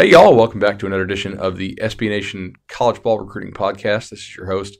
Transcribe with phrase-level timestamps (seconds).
[0.00, 4.08] Hey, y'all, welcome back to another edition of the SB Nation College Ball Recruiting Podcast.
[4.08, 4.78] This is your host,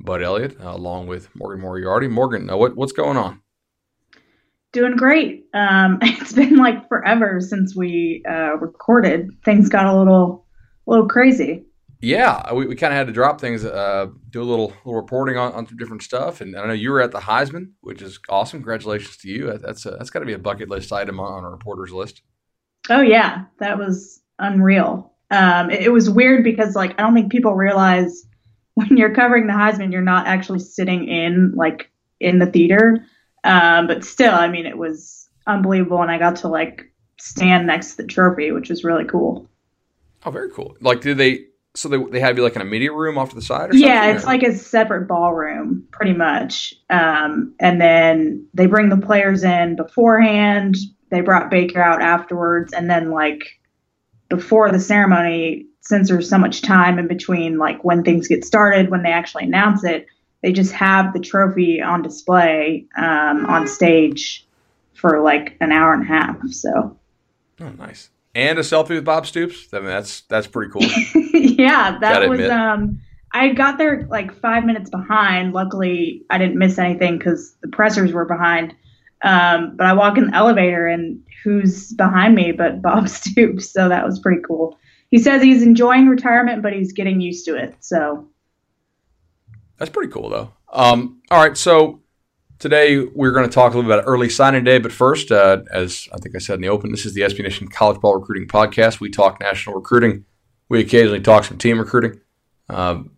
[0.00, 2.08] Bud Elliott, uh, along with Morgan Moriarty.
[2.08, 3.42] Morgan, uh, what, what's going on?
[4.72, 5.44] Doing great.
[5.52, 9.28] Um, it's been like forever since we uh, recorded.
[9.44, 10.46] Things got a little,
[10.86, 11.66] a little crazy.
[12.00, 15.36] Yeah, we, we kind of had to drop things, uh, do a little little reporting
[15.36, 16.40] on, on some different stuff.
[16.40, 18.60] And I know you were at the Heisman, which is awesome.
[18.60, 19.58] Congratulations to you.
[19.58, 22.22] That's a, that's got to be a bucket list item on a reporter's list.
[22.88, 25.12] Oh yeah, that was unreal.
[25.30, 28.26] Um, it, it, was weird because like I don't think people realize
[28.74, 33.04] when you're covering the Heisman, you're not actually sitting in like in the theater.
[33.44, 37.92] Um, but still, I mean, it was unbelievable, and I got to like stand next
[37.92, 39.48] to the trophy, which was really cool.
[40.24, 40.76] Oh, very cool.
[40.80, 41.46] Like, did they?
[41.76, 43.72] So they they have you like in a media room off to the side, or
[43.72, 43.80] something?
[43.80, 44.28] Yeah, it's or?
[44.28, 46.74] like a separate ballroom, pretty much.
[46.88, 50.76] Um, and then they bring the players in beforehand.
[51.10, 53.44] They brought Baker out afterwards, and then like
[54.34, 58.90] before the ceremony, since there's so much time in between, like when things get started,
[58.90, 60.06] when they actually announce it,
[60.42, 64.46] they just have the trophy on display um, on stage
[64.94, 66.36] for like an hour and a half.
[66.48, 66.98] So,
[67.60, 68.10] oh, nice.
[68.34, 69.72] And a selfie with Bob Stoops.
[69.72, 70.82] I mean, that's that's pretty cool.
[71.32, 72.40] yeah, that Gotta was.
[72.40, 72.50] Admit.
[72.50, 73.00] Um,
[73.32, 75.52] I got there like five minutes behind.
[75.52, 78.74] Luckily, I didn't miss anything because the pressers were behind.
[79.24, 83.72] Um, but I walk in the elevator and who's behind me but Bob Stoops.
[83.72, 84.78] So that was pretty cool.
[85.10, 87.76] He says he's enjoying retirement, but he's getting used to it.
[87.80, 88.28] So
[89.78, 90.52] that's pretty cool, though.
[90.72, 92.02] Um, all right, so
[92.58, 94.78] today we're going to talk a little bit about early signing day.
[94.78, 97.42] But first, uh, as I think I said in the open, this is the SB
[97.42, 99.00] Nation College Ball Recruiting Podcast.
[99.00, 100.24] We talk national recruiting.
[100.68, 102.20] We occasionally talk some team recruiting.
[102.68, 103.12] Um,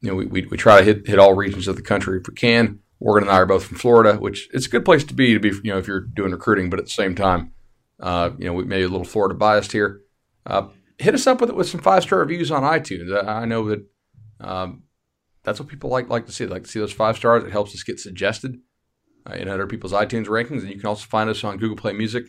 [0.00, 2.28] you know, we, we, we, try to hit hit all regions of the country if
[2.28, 2.80] we can.
[3.02, 5.40] Morgan and I are both from Florida, which it's a good place to be to
[5.40, 7.52] be you know if you're doing recruiting, but at the same time,
[8.00, 10.00] uh, you know, we may be a little Florida biased here.
[10.46, 13.26] Uh, hit us up with it with some five star reviews on iTunes.
[13.26, 13.86] I, know that
[14.40, 14.84] um,
[15.42, 16.44] that's what people like like to see.
[16.44, 17.44] They like to see those five stars.
[17.44, 18.58] It helps us get suggested
[19.28, 21.92] uh, in other people's iTunes rankings, and you can also find us on Google Play
[21.92, 22.26] Music.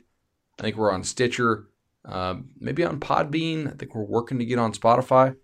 [0.60, 1.68] I think we're on Stitcher,
[2.06, 3.68] uh, maybe on Podbean.
[3.72, 5.36] I think we're working to get on Spotify.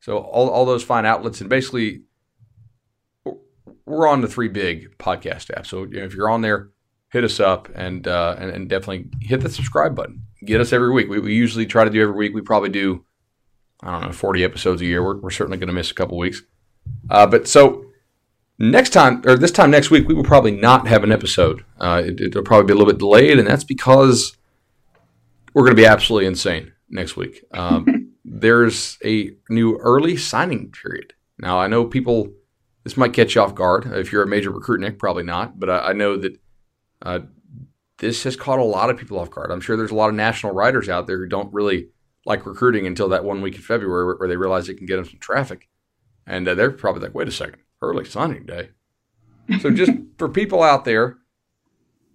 [0.00, 2.02] So all all those fine outlets, and basically
[3.86, 5.66] we're on the three big podcast apps.
[5.66, 6.70] So you know, if you're on there
[7.10, 10.22] hit us up and, uh, and, and definitely hit the subscribe button.
[10.44, 11.08] Get us every week.
[11.08, 12.34] We, we usually try to do every week.
[12.34, 13.04] We probably do
[13.82, 15.04] I don't know forty episodes a year.
[15.04, 16.42] We're, we're certainly going to miss a couple weeks.
[17.10, 17.84] Uh, but so
[18.58, 21.64] next time or this time next week we will probably not have an episode.
[21.78, 24.36] Uh, it, will probably be a little bit delayed, and that's because
[25.54, 27.42] we're going to be absolutely insane next week.
[27.52, 31.14] Um, there's a new early signing period.
[31.38, 32.32] Now I know people.
[32.88, 33.84] This might catch you off guard.
[33.84, 35.60] If you're a major recruit, Nick, probably not.
[35.60, 36.40] But I, I know that
[37.02, 37.18] uh,
[37.98, 39.50] this has caught a lot of people off guard.
[39.50, 41.90] I'm sure there's a lot of national writers out there who don't really
[42.24, 44.96] like recruiting until that one week in February where, where they realize they can get
[44.96, 45.68] them some traffic.
[46.26, 48.70] And uh, they're probably like, wait a second, early signing day.
[49.60, 51.18] So just for people out there,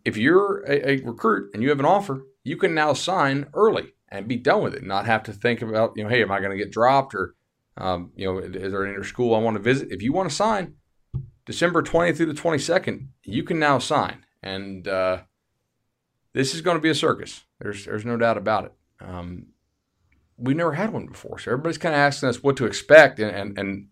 [0.04, 3.94] if you're a, a, recruit and you have an offer, you can now sign early
[4.10, 6.40] and be done with it, not have to think about, you know, hey, am I
[6.40, 7.36] going to get dropped or,
[7.78, 9.92] um, you know, is there an inter school I want to visit?
[9.92, 10.76] If you want to sign
[11.46, 15.22] December 20th through the 22nd, you can now sign and uh,
[16.34, 17.46] this is going to be a circus.
[17.60, 18.74] There's there's no doubt about it.
[19.00, 19.48] Um,
[20.38, 23.20] we've never had one before, so everybody's kind of asking us what to expect.
[23.20, 23.88] And and, and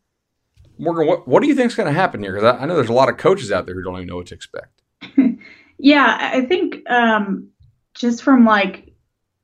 [0.77, 2.33] Morgan, what what do you think is going to happen here?
[2.33, 4.17] Because I, I, know there's a lot of coaches out there who don't even know
[4.17, 4.81] what to expect.
[5.79, 7.49] yeah, I think um,
[7.95, 8.93] just from like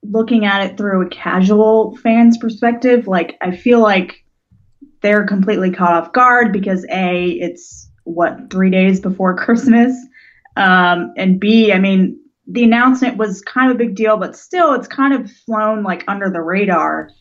[0.04, 4.26] looking at it through a casual fan's perspective, like I feel like
[5.02, 9.96] they're completely caught off guard because a it's what three days before Christmas.
[10.56, 14.74] Um, and B, I mean, the announcement was kind of a big deal, but still,
[14.74, 17.12] it's kind of flown like under the radar.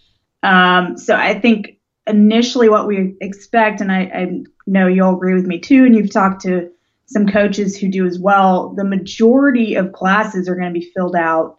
[0.42, 5.46] Um, so I think initially what we expect, and I, I know you'll agree with
[5.46, 6.70] me too, and you've talked to
[7.06, 11.16] some coaches who do as well, the majority of classes are going to be filled
[11.16, 11.58] out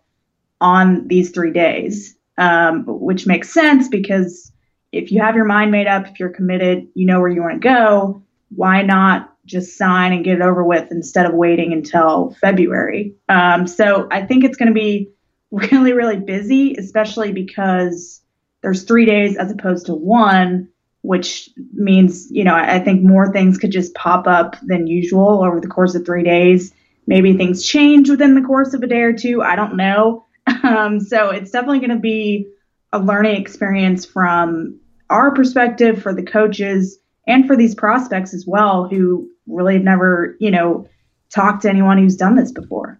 [0.59, 4.51] on these three days, um, which makes sense because
[4.91, 7.61] if you have your mind made up, if you're committed, you know where you want
[7.61, 12.35] to go, why not just sign and get it over with instead of waiting until
[12.41, 13.15] February.
[13.29, 15.09] Um, so I think it's going to be
[15.51, 18.21] really, really busy, especially because
[18.61, 20.69] there's three days as opposed to one,
[21.01, 25.61] which means, you know, I think more things could just pop up than usual over
[25.61, 26.73] the course of three days.
[27.05, 29.41] Maybe things change within the course of a day or two.
[29.41, 30.23] I don't know.
[30.63, 32.47] Um, so it's definitely going to be
[32.93, 34.79] a learning experience from
[35.09, 40.35] our perspective for the coaches and for these prospects as well who really have never,
[40.39, 40.87] you know,
[41.33, 42.99] talked to anyone who's done this before.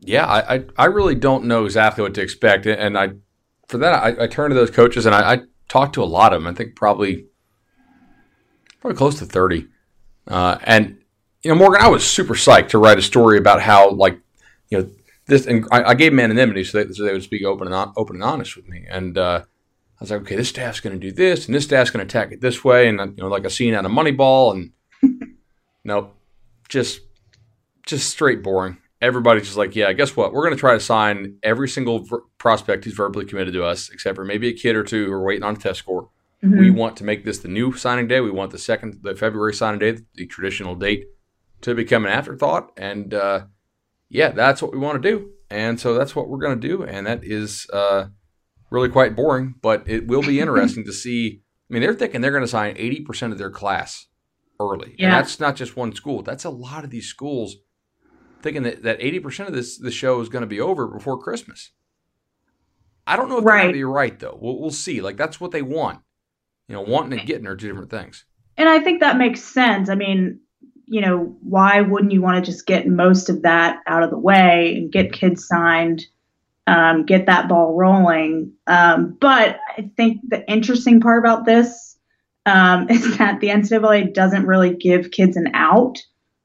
[0.00, 3.12] Yeah, I, I, I really don't know exactly what to expect, and I
[3.68, 6.32] for that, I, I turn to those coaches and I, I talked to a lot
[6.32, 6.52] of them.
[6.52, 7.26] I think probably
[8.80, 9.66] probably close to thirty.
[10.28, 10.98] Uh, and
[11.42, 14.18] you know, Morgan, I was super psyched to write a story about how like
[14.68, 14.90] you know
[15.26, 17.92] this, and I, I gave them anonymity so they, so they would speak open and
[17.96, 18.86] open and honest with me.
[18.88, 21.90] And uh, I was like, okay, this staff's going to do this, and this staff's
[21.90, 24.52] going to attack it this way, and you know, like a scene out of Moneyball,
[24.52, 25.36] and
[25.84, 26.14] nope,
[26.68, 27.00] just
[27.86, 28.78] just straight boring.
[29.00, 30.32] Everybody's just like, yeah, guess what?
[30.32, 33.90] We're going to try to sign every single ver- prospect who's verbally committed to us,
[33.90, 36.08] except for maybe a kid or two who are waiting on a test score.
[36.42, 36.58] Mm-hmm.
[36.58, 38.20] We want to make this the new signing day.
[38.20, 41.06] We want the second, the February signing day, the traditional date,
[41.62, 42.72] to become an afterthought.
[42.78, 43.44] And uh,
[44.08, 45.30] yeah, that's what we want to do.
[45.50, 46.82] And so that's what we're going to do.
[46.82, 48.06] And that is uh,
[48.70, 51.42] really quite boring, but it will be interesting to see.
[51.70, 54.06] I mean, they're thinking they're going to sign 80% of their class
[54.60, 54.94] early.
[54.98, 55.06] Yeah.
[55.06, 56.22] And that's not just one school.
[56.22, 57.56] That's a lot of these schools
[58.42, 61.72] thinking that, that 80% of this the show is going to be over before Christmas.
[63.06, 63.56] I don't know if right.
[63.56, 64.38] they're going to be right, though.
[64.40, 65.00] We'll, we'll see.
[65.00, 66.00] Like, that's what they want.
[66.68, 68.24] You know, wanting and getting are two different things.
[68.56, 69.90] And I think that makes sense.
[69.90, 70.40] I mean,
[70.86, 74.18] you know, why wouldn't you want to just get most of that out of the
[74.18, 76.04] way and get kids signed,
[76.66, 78.52] um, get that ball rolling?
[78.66, 81.96] Um, but I think the interesting part about this
[82.46, 85.98] um, is that the NCAA doesn't really give kids an out.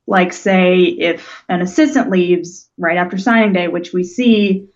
[0.08, 4.68] Like, say, if an assistant leaves right after signing day, which we see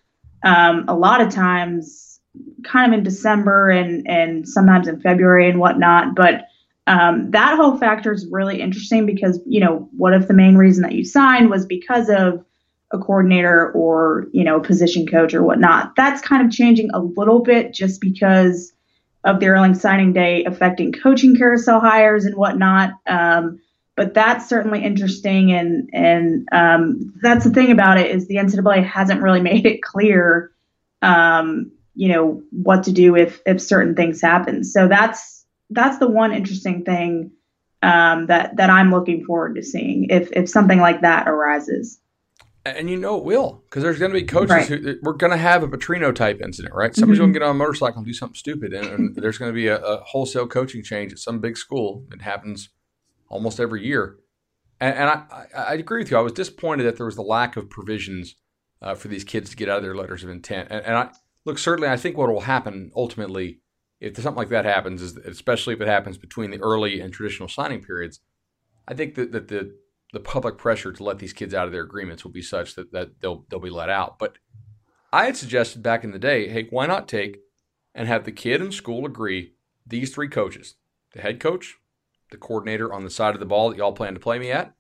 [0.44, 2.20] um, a lot of times,
[2.64, 6.46] kind of in December and and sometimes in February and whatnot, but
[6.88, 10.84] um, that whole factor is really interesting because you know what if the main reason
[10.84, 12.44] that you signed was because of
[12.92, 15.96] a coordinator or you know position coach or whatnot?
[15.96, 18.74] That's kind of changing a little bit just because
[19.24, 22.92] of the early signing day affecting coaching carousel hires and whatnot.
[23.08, 23.62] Um,
[23.96, 28.84] but that's certainly interesting and and um, that's the thing about it is the ncaa
[28.84, 30.52] hasn't really made it clear
[31.02, 34.64] um, you know what to do if if certain things happen.
[34.66, 35.33] So that's
[35.74, 37.32] that's the one interesting thing
[37.82, 42.00] um, that that I'm looking forward to seeing if if something like that arises.
[42.66, 44.66] And you know it will, because there's going to be coaches right.
[44.66, 46.96] who we're going to have a Petrino type incident, right?
[46.96, 47.24] Somebody's mm-hmm.
[47.24, 49.56] going to get on a motorcycle and do something stupid, and, and there's going to
[49.56, 52.06] be a, a, wholesale coaching change at some big school.
[52.14, 52.70] It happens
[53.28, 54.16] almost every year,
[54.80, 56.16] and, and I, I, I, agree with you.
[56.16, 58.36] I was disappointed that there was the lack of provisions
[58.82, 60.70] uh, for these kids to get out of their letters of intent.
[60.72, 61.10] And, and I
[61.44, 63.60] look, certainly, I think what will happen ultimately
[64.04, 67.82] if something like that happens, especially if it happens between the early and traditional signing
[67.82, 68.20] periods,
[68.88, 69.76] I think that, that the
[70.12, 72.92] the public pressure to let these kids out of their agreements will be such that,
[72.92, 74.20] that they'll they'll be let out.
[74.20, 74.38] But
[75.12, 77.40] I had suggested back in the day, hey, why not take
[77.96, 79.54] and have the kid and school agree
[79.88, 80.76] these three coaches,
[81.14, 81.76] the head coach,
[82.32, 84.76] the coordinator on the side of the ball that y'all plan to play me at,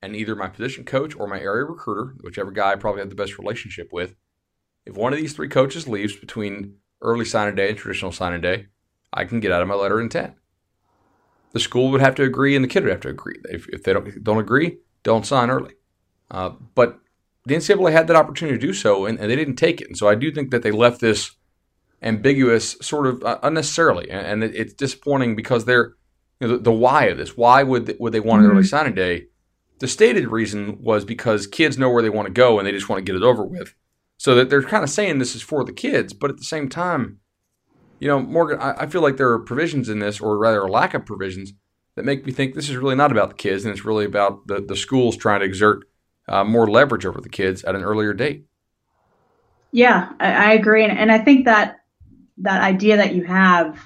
[0.00, 3.16] and either my position coach or my area recruiter, whichever guy I probably have the
[3.16, 4.14] best relationship with.
[4.84, 8.66] If one of these three coaches leaves between early signing day and traditional signing day,
[9.12, 10.34] I can get out of my letter of intent.
[11.52, 13.36] The school would have to agree, and the kid would have to agree.
[13.44, 15.74] If, if they don't don't agree, don't sign early.
[16.30, 16.98] Uh, but
[17.44, 19.88] the NCAA had that opportunity to do so, and, and, they didn't take it.
[19.88, 21.32] And so I do think that they left this
[22.00, 25.94] ambiguous, sort of uh, unnecessarily, and, and it, it's disappointing because they're
[26.40, 27.36] you know, the, the, why of this.
[27.36, 28.58] Why would they, would they want an mm-hmm.
[28.58, 29.26] early signing day?
[29.80, 32.88] The stated reason was because kids know where they want to go, and they just
[32.88, 33.74] want to get it over with.
[34.22, 36.68] So that they're kind of saying this is for the kids, but at the same
[36.68, 37.18] time,
[37.98, 40.70] you know, Morgan, I, I feel like there are provisions in this, or rather a
[40.70, 41.52] lack of provisions,
[41.96, 44.46] that make me think this is really not about the kids, and it's really about
[44.46, 45.88] the, the schools trying to exert
[46.28, 48.46] uh, more leverage over the kids at an earlier date.
[49.72, 51.80] Yeah, I, I agree, and, and I think that
[52.38, 53.76] that idea that you have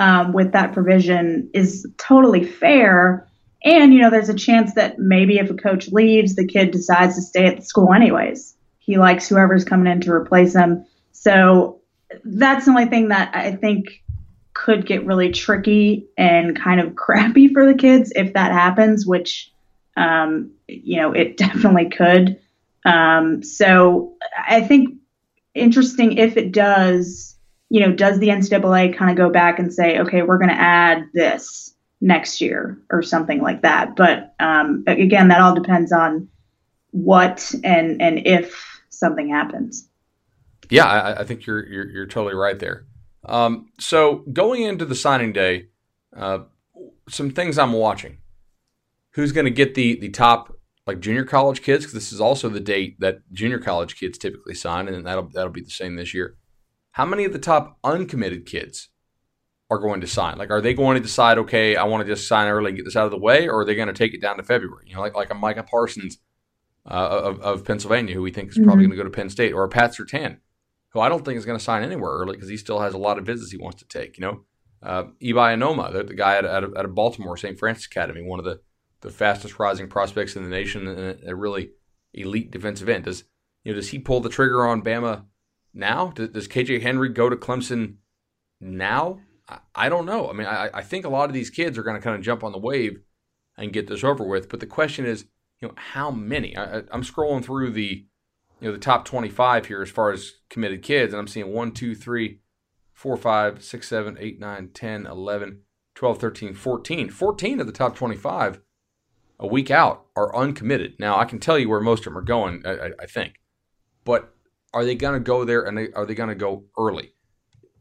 [0.00, 3.28] um, with that provision is totally fair.
[3.62, 7.14] And you know, there's a chance that maybe if a coach leaves, the kid decides
[7.14, 8.56] to stay at the school anyways
[8.88, 10.86] he likes whoever's coming in to replace him.
[11.12, 11.82] So
[12.24, 14.02] that's the only thing that I think
[14.54, 19.52] could get really tricky and kind of crappy for the kids if that happens, which,
[19.98, 22.40] um, you know, it definitely could.
[22.86, 24.16] Um, so
[24.48, 24.94] I think
[25.54, 27.36] interesting if it does,
[27.68, 30.54] you know, does the NCAA kind of go back and say, okay, we're going to
[30.58, 33.96] add this next year or something like that.
[33.96, 36.30] But um, again, that all depends on
[36.92, 39.88] what and and if something happens.
[40.70, 42.86] Yeah, I, I think you're, you're, you're totally right there.
[43.24, 45.68] Um, so going into the signing day,
[46.16, 46.40] uh,
[47.08, 48.18] some things I'm watching.
[49.12, 50.52] Who's going to get the the top
[50.86, 51.84] like junior college kids?
[51.84, 55.52] Because this is also the date that junior college kids typically sign, and that'll that'll
[55.52, 56.36] be the same this year.
[56.92, 58.88] How many of the top uncommitted kids
[59.70, 60.38] are going to sign?
[60.38, 62.84] Like, are they going to decide, okay, I want to just sign early and get
[62.84, 64.84] this out of the way, or are they going to take it down to February?
[64.86, 66.18] You know, like like a Micah Parsons
[66.86, 68.90] uh, of, of, Pennsylvania, who we think is probably mm-hmm.
[68.90, 70.38] going to go to Penn State, or Pat Surtain,
[70.90, 72.98] who I don't think is going to sign anywhere early because he still has a
[72.98, 74.16] lot of visits he wants to take.
[74.18, 74.44] You know,
[74.82, 77.58] uh, Ibai Anoma, the, the guy at, at, at Baltimore St.
[77.58, 78.60] Frances Academy, one of the,
[79.00, 81.70] the fastest rising prospects in the nation and a, a really
[82.14, 83.04] elite defensive end.
[83.04, 83.24] Does
[83.64, 85.24] you know does he pull the trigger on Bama
[85.74, 86.12] now?
[86.14, 87.96] Does, does KJ Henry go to Clemson
[88.60, 89.20] now?
[89.48, 90.30] I, I don't know.
[90.30, 92.22] I mean, I, I think a lot of these kids are going to kind of
[92.22, 93.00] jump on the wave
[93.56, 94.48] and get this over with.
[94.48, 95.26] But the question is,
[95.60, 96.56] you know, how many?
[96.56, 98.06] I, I'm scrolling through the
[98.60, 101.72] you know the top 25 here as far as committed kids, and I'm seeing one,
[101.72, 102.40] two, three,
[102.92, 105.60] four, five, six, seven, eight, nine, 10, 11,
[105.94, 107.10] 12, 13, 14.
[107.10, 108.60] 14 of the top 25
[109.40, 110.94] a week out are uncommitted.
[110.98, 113.34] Now, I can tell you where most of them are going, I, I think.
[114.04, 114.34] But
[114.74, 117.12] are they going to go there and they, are they going to go early?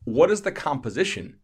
[0.03, 1.39] What is the composition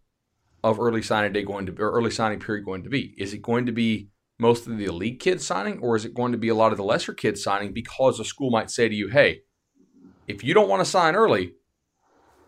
[0.64, 3.16] of early signing day going to or early signing period going to be?
[3.18, 4.10] Is it going to be
[4.40, 6.78] most of the elite kids signing, or is it going to be a lot of
[6.78, 9.42] the lesser kids signing because a school might say to you, hey,
[10.28, 11.54] if you don't want to sign early,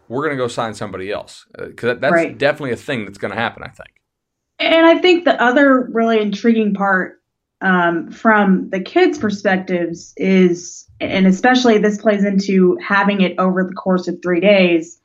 [0.08, 1.46] we're going to go sign somebody else?
[1.58, 2.38] Because uh, that's right.
[2.38, 3.89] definitely a thing that's going to happen, I think.
[4.60, 7.22] And I think the other really intriguing part
[7.62, 13.74] um, from the kids' perspectives is, and especially this plays into having it over the
[13.74, 15.00] course of three days,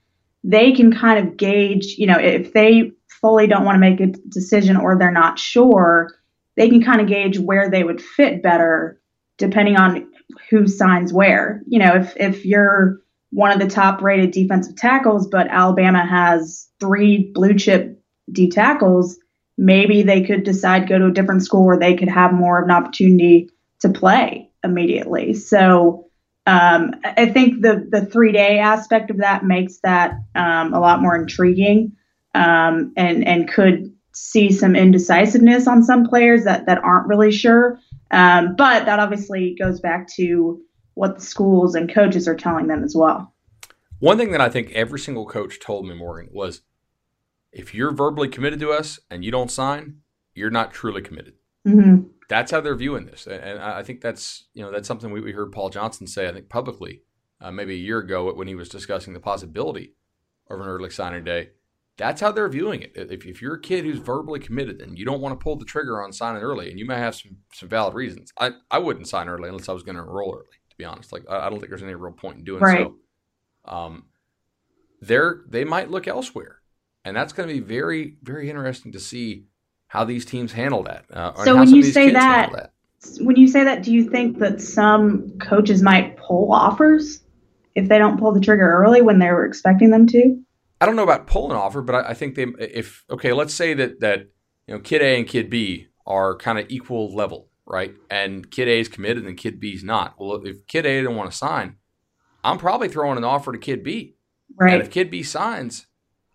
[0.44, 4.06] they can kind of gauge, you know, if they fully don't want to make a
[4.28, 6.14] decision or they're not sure,
[6.56, 9.00] they can kind of gauge where they would fit better
[9.38, 10.10] depending on
[10.50, 11.62] who signs where.
[11.66, 16.68] You know, if if you're one of the top rated defensive tackles, but Alabama has
[16.80, 19.18] three blue chip D tackles,
[19.56, 22.64] maybe they could decide go to a different school where they could have more of
[22.64, 25.34] an opportunity to play immediately.
[25.34, 26.06] So
[26.46, 31.00] um, I think the the three day aspect of that makes that um, a lot
[31.00, 31.92] more intriguing
[32.34, 37.78] um, and and could see some indecisiveness on some players that, that aren't really sure.
[38.10, 40.60] Um, but that obviously goes back to
[40.94, 43.34] what the schools and coaches are telling them as well.
[43.98, 46.62] One thing that I think every single coach told me, Morgan, was
[47.52, 49.98] if you're verbally committed to us and you don't sign,
[50.34, 51.34] you're not truly committed.
[51.66, 52.08] Mm-hmm.
[52.28, 55.32] That's how they're viewing this, and I think that's you know that's something we, we
[55.32, 57.02] heard Paul Johnson say I think publicly
[57.40, 59.94] uh, maybe a year ago when he was discussing the possibility
[60.48, 61.50] of an early signing day
[62.00, 62.92] that's how they're viewing it.
[62.94, 65.66] If, if you're a kid who's verbally committed and you don't want to pull the
[65.66, 69.06] trigger on signing early, and you may have some, some valid reasons, I, I wouldn't
[69.06, 71.12] sign early unless I was going to enroll early, to be honest.
[71.12, 72.86] Like, I, I, don't think there's any real point in doing right.
[72.86, 73.70] so.
[73.70, 74.06] Um,
[75.02, 76.56] they're, they might look elsewhere.
[77.04, 79.44] And that's going to be very, very interesting to see
[79.88, 81.04] how these teams handle that.
[81.12, 82.72] Uh, so when you say that, that,
[83.20, 87.20] when you say that, do you think that some coaches might pull offers
[87.74, 90.40] if they don't pull the trigger early when they were expecting them to?
[90.80, 93.54] I don't know about pull pulling offer, but I, I, think they if okay, let's
[93.54, 94.30] say that that
[94.66, 97.94] you know kid A and kid B are kind of equal level, right?
[98.10, 100.14] And kid A is committed and kid B is not.
[100.18, 101.76] Well, if kid A didn't want to sign,
[102.42, 104.16] I'm probably throwing an offer to kid B.
[104.56, 104.74] Right.
[104.74, 105.86] And if kid B signs,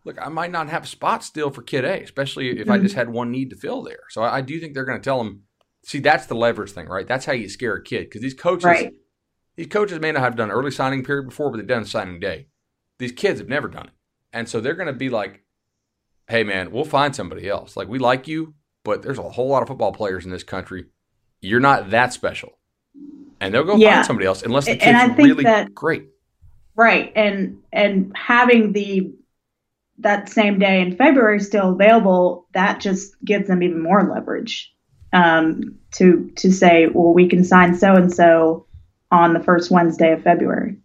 [0.06, 2.72] look, I might not have a spot still for kid A, especially if mm-hmm.
[2.72, 4.04] I just had one need to fill there.
[4.10, 5.44] So I, I do think they're going to tell them.
[5.84, 7.08] See, that's the leverage thing, right?
[7.08, 8.92] That's how you scare a kid because these coaches, right.
[9.56, 12.48] these coaches may not have done early signing period before, but they've done signing day.
[12.98, 13.94] These kids have never done it.
[14.36, 15.42] And so they're going to be like,
[16.28, 17.78] hey, man, we'll find somebody else.
[17.78, 20.88] Like, we like you, but there's a whole lot of football players in this country.
[21.40, 22.60] You're not that special.
[23.40, 23.96] And they'll go yeah.
[23.96, 26.10] find somebody else unless the kid's really that, great.
[26.76, 27.14] Right.
[27.16, 29.14] And and having the
[30.00, 34.74] that same day in February still available, that just gives them even more leverage
[35.14, 38.66] um, to to say, well, we can sign so and so
[39.12, 40.78] on the first Wednesday of February.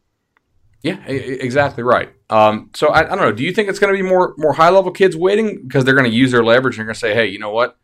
[0.83, 2.11] Yeah, exactly right.
[2.31, 3.33] Um, so I, I, don't know.
[3.33, 5.95] Do you think it's going to be more more high level kids waiting because they're
[5.95, 7.77] going to use their leverage and they're going to say, hey, you know what?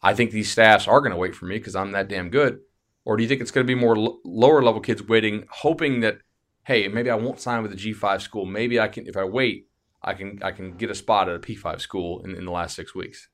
[0.00, 2.60] I think these staffs are going to wait for me because I'm that damn good.
[3.04, 6.00] Or do you think it's going to be more l- lower level kids waiting, hoping
[6.00, 6.18] that,
[6.64, 8.46] hey, maybe I won't sign with a G5 school.
[8.46, 9.66] Maybe I can, if I wait,
[10.02, 12.76] I can I can get a spot at a P5 school in, in the last
[12.76, 13.28] six weeks.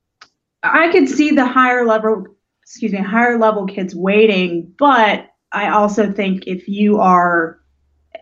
[0.63, 2.25] I could see the higher level,
[2.63, 7.61] excuse me, higher level kids waiting, but I also think if you are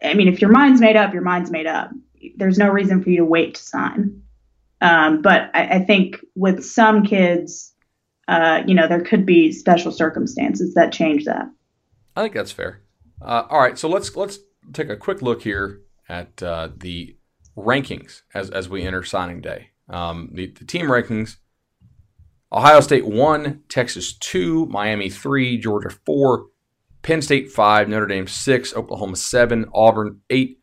[0.03, 1.91] I mean, if your mind's made up, your mind's made up.
[2.37, 4.23] There's no reason for you to wait to sign.
[4.81, 7.73] Um, but I, I, think with some kids,
[8.29, 11.47] uh, you know, there could be special circumstances that change that.
[12.17, 12.83] I think that's fair.
[13.23, 14.39] Uh, all right, so let's let's
[14.73, 17.17] take a quick look here at uh, the
[17.57, 19.71] rankings as as we enter signing day.
[19.89, 21.37] Um, the, the team rankings:
[22.53, 26.47] Ohio State one, Texas two, Miami three, Georgia four.
[27.05, 30.59] Penn State 5, Notre Dame 6, Oklahoma 7, Auburn 8,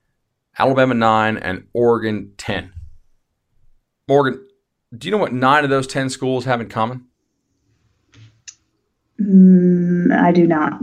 [0.58, 2.74] Alabama 9, and Oregon 10.
[4.08, 4.46] Morgan,
[4.96, 7.06] do you know what nine of those 10 schools have in common?
[9.20, 10.82] Mm, I do not.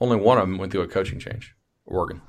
[0.00, 1.54] Only one of them went through a coaching change
[1.84, 2.22] Oregon.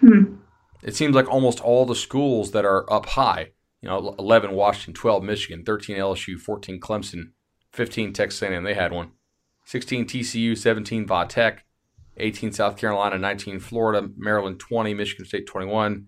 [0.00, 0.36] Hmm.
[0.82, 4.92] it seems like almost all the schools that are up high, you know, 11 Washington,
[4.92, 7.30] 12 Michigan, 13 LSU, 14 Clemson,
[7.72, 9.12] 15 Texas A&M, they had one,
[9.64, 11.63] 16 TCU, 17 Va Tech,
[12.16, 16.06] 18 South Carolina, 19 Florida, Maryland 20, Michigan State 21,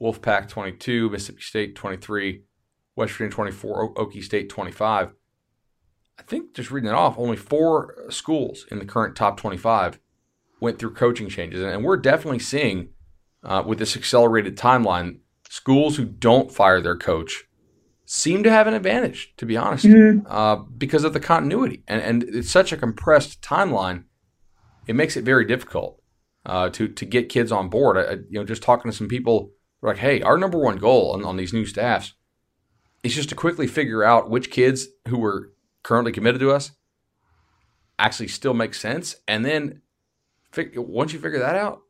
[0.00, 2.42] Wolfpack 22, Mississippi State 23,
[2.96, 5.12] West Virginia 24, Okie State 25.
[6.18, 9.98] I think just reading it off, only four schools in the current top 25
[10.60, 11.62] went through coaching changes.
[11.62, 12.88] And we're definitely seeing,
[13.42, 17.44] uh, with this accelerated timeline, schools who don't fire their coach
[18.06, 20.26] seem to have an advantage, to be honest, mm-hmm.
[20.26, 21.82] uh, because of the continuity.
[21.86, 24.04] And, and it's such a compressed timeline,
[24.86, 26.00] it makes it very difficult
[26.44, 27.96] uh, to, to get kids on board.
[27.96, 29.50] I, you know, just talking to some people,
[29.82, 32.14] like, hey, our number one goal on, on these new staffs
[33.02, 35.52] is just to quickly figure out which kids who were
[35.82, 36.72] currently committed to us
[37.98, 39.16] actually still make sense.
[39.28, 39.82] And then
[40.74, 41.82] once you figure that out,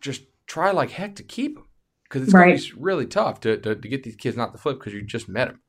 [0.00, 1.66] just try like heck to keep them
[2.04, 2.48] because it's right.
[2.48, 4.92] going to be really tough to, to, to, get these kids not to flip because
[4.92, 5.60] you just met them.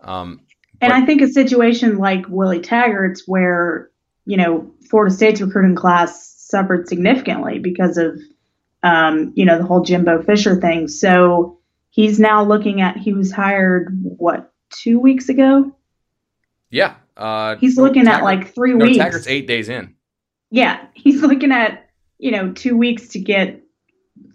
[0.00, 0.40] Um,
[0.80, 3.90] and but, I think a situation like Willie Taggart's where,
[4.26, 8.20] you know, Florida State's recruiting class suffered significantly because of,
[8.82, 10.88] um, you know, the whole Jimbo Fisher thing.
[10.88, 11.58] So
[11.90, 15.72] he's now looking at, he was hired, what, two weeks ago?
[16.70, 16.96] Yeah.
[17.16, 18.98] Uh, he's looking Taggart, at like three no, weeks.
[18.98, 19.94] Taggart's eight days in.
[20.50, 20.84] Yeah.
[20.94, 23.62] He's looking at, you know, two weeks to get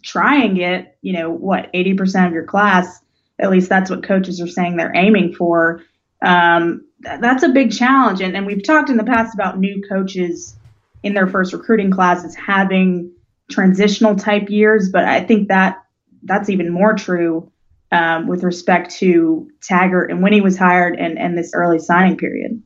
[0.03, 3.01] try and get, you know, what, 80% of your class.
[3.39, 5.83] At least that's what coaches are saying they're aiming for.
[6.21, 8.21] Um, th- that's a big challenge.
[8.21, 10.55] And, and we've talked in the past about new coaches
[11.03, 13.11] in their first recruiting classes having
[13.49, 15.83] transitional type years, but I think that
[16.23, 17.51] that's even more true
[17.91, 22.17] um, with respect to Taggart and when he was hired and, and this early signing
[22.17, 22.61] period.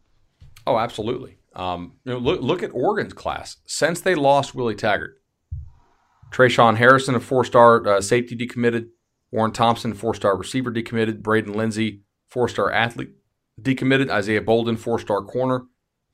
[0.67, 1.37] Oh, absolutely.
[1.55, 3.57] Um, you know, look, look at Oregon's class.
[3.65, 5.15] Since they lost Willie Taggart,
[6.31, 8.89] Tre'Shaun Harrison, a four-star uh, safety decommitted.
[9.31, 11.21] Warren Thompson, four-star receiver decommitted.
[11.21, 13.11] Braden Lenzy, four-star athlete
[13.61, 14.09] decommitted.
[14.09, 15.63] Isaiah Bolden, four-star corner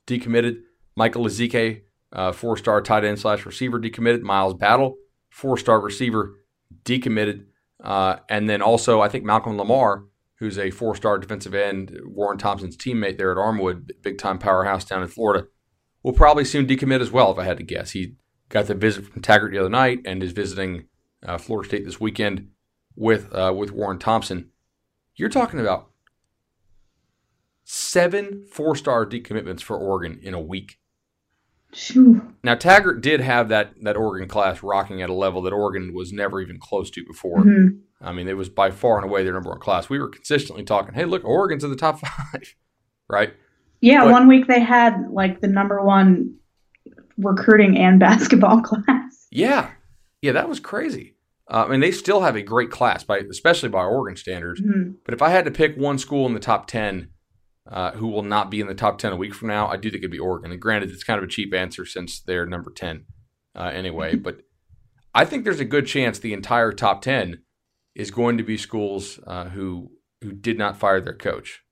[0.06, 0.62] decommitted.
[0.96, 4.22] Michael Ezeike, uh, four-star tight end slash receiver decommitted.
[4.22, 4.96] Miles Battle,
[5.30, 6.36] four-star receiver
[6.84, 7.46] decommitted.
[7.82, 10.04] Uh, and then also, I think Malcolm Lamar,
[10.36, 15.08] who's a four-star defensive end, Warren Thompson's teammate there at Armwood, big-time powerhouse down in
[15.08, 15.46] Florida,
[16.02, 17.92] will probably soon decommit as well, if I had to guess.
[17.92, 18.14] He
[18.48, 20.86] got the visit from Taggart the other night and is visiting
[21.26, 22.48] uh, Florida State this weekend
[22.94, 24.50] with uh, with Warren Thompson.
[25.14, 25.91] You're talking about
[27.72, 30.78] seven four star decommitments for Oregon in a week.
[32.44, 36.12] Now Taggart did have that that Oregon class rocking at a level that Oregon was
[36.12, 37.38] never even close to before.
[37.38, 37.78] Mm-hmm.
[38.06, 39.88] I mean, it was by far and away their number one class.
[39.88, 42.54] We were consistently talking, "Hey, look, Oregon's in the top five,
[43.08, 43.32] right?"
[43.80, 46.34] Yeah, but, one week they had like the number one
[47.16, 49.28] recruiting and basketball class.
[49.30, 49.70] Yeah,
[50.20, 51.14] yeah, that was crazy.
[51.50, 54.60] Uh, I mean, they still have a great class, by especially by Oregon standards.
[54.60, 54.92] Mm-hmm.
[55.06, 57.08] But if I had to pick one school in the top ten
[57.70, 59.90] uh, who will not be in the top ten a week from now, I do
[59.90, 60.52] think it'd be Oregon.
[60.52, 63.06] And granted, it's kind of a cheap answer since they're number ten
[63.54, 64.12] uh, anyway.
[64.12, 64.22] Mm-hmm.
[64.22, 64.42] but
[65.14, 67.42] I think there's a good chance the entire top ten
[67.94, 71.62] is going to be schools uh, who who did not fire their coach.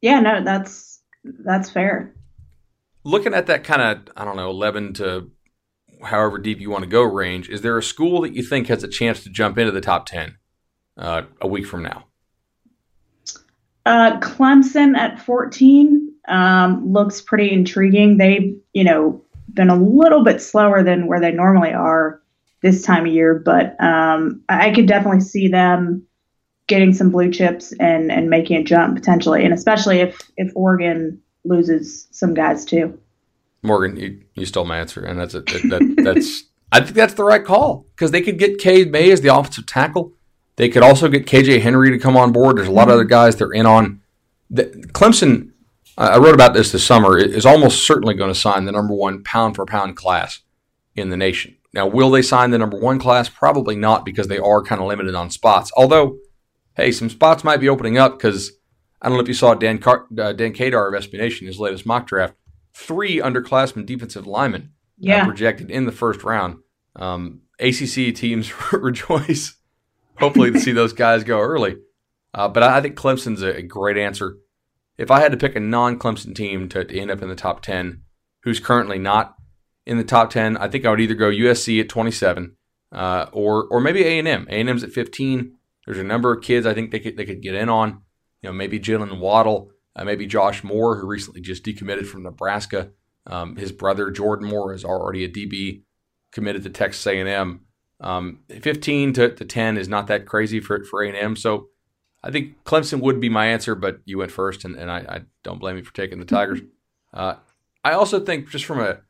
[0.00, 2.14] Yeah, no, that's that's fair
[3.04, 5.30] looking at that kind of I don't know eleven to
[6.02, 8.82] however deep you want to go range, is there a school that you think has
[8.82, 10.36] a chance to jump into the top ten
[10.96, 12.06] uh, a week from now?
[13.86, 18.16] Uh, Clemson at 14 um, looks pretty intriguing.
[18.16, 22.20] They've, you know, been a little bit slower than where they normally are
[22.62, 26.06] this time of year, but um, I could definitely see them
[26.66, 31.20] getting some blue chips and, and making a jump potentially, and especially if if Oregon
[31.44, 32.98] loses some guys too.
[33.62, 35.46] Morgan, you, you stole my answer, and that's it.
[35.46, 39.10] That, that, that's I think that's the right call because they could get Cade May
[39.10, 40.12] as the offensive tackle.
[40.56, 42.56] They could also get KJ Henry to come on board.
[42.56, 44.00] There's a lot of other guys they're in on.
[44.50, 45.50] The, Clemson,
[45.98, 49.24] I wrote about this this summer, is almost certainly going to sign the number one
[49.24, 50.40] pound for pound class
[50.94, 51.56] in the nation.
[51.72, 53.28] Now, will they sign the number one class?
[53.28, 55.72] Probably not because they are kind of limited on spots.
[55.76, 56.18] Although,
[56.76, 58.52] hey, some spots might be opening up because
[59.02, 61.58] I don't know if you saw Dan Car- uh, Dan Kadar of SB Nation, his
[61.58, 62.34] latest mock draft.
[62.72, 64.66] Three underclassmen defensive linemen uh,
[64.98, 65.22] yeah.
[65.22, 66.58] uh, projected in the first round.
[66.94, 69.56] Um, ACC teams rejoice,
[70.18, 71.76] hopefully, to see those guys go early.
[72.32, 74.38] Uh, but I, think Clemson's a, a, great answer.
[74.98, 77.62] If I had to pick a non-Clemson team to, to end up in the top
[77.62, 78.02] ten,
[78.42, 79.36] who's currently not
[79.86, 82.56] in the top ten, I think I would either go USC at 27
[82.92, 84.46] uh, or or maybe A and M.
[84.50, 85.54] A and M's at 15.
[85.86, 88.02] There's a number of kids I think they could they could get in on
[88.44, 92.90] you know, maybe Jaylen Waddle, uh, maybe Josh Moore, who recently just decommitted from Nebraska.
[93.26, 95.82] Um, his brother Jordan Moore is already a DB
[96.30, 97.63] committed to Texas A&M.
[98.00, 101.36] Um, 15 to, to 10 is not that crazy for for A&M.
[101.36, 101.68] So
[102.22, 105.20] I think Clemson would be my answer, but you went first, and, and I, I
[105.42, 106.60] don't blame you for taking the Tigers.
[107.12, 107.36] Uh,
[107.84, 109.00] I also think just from a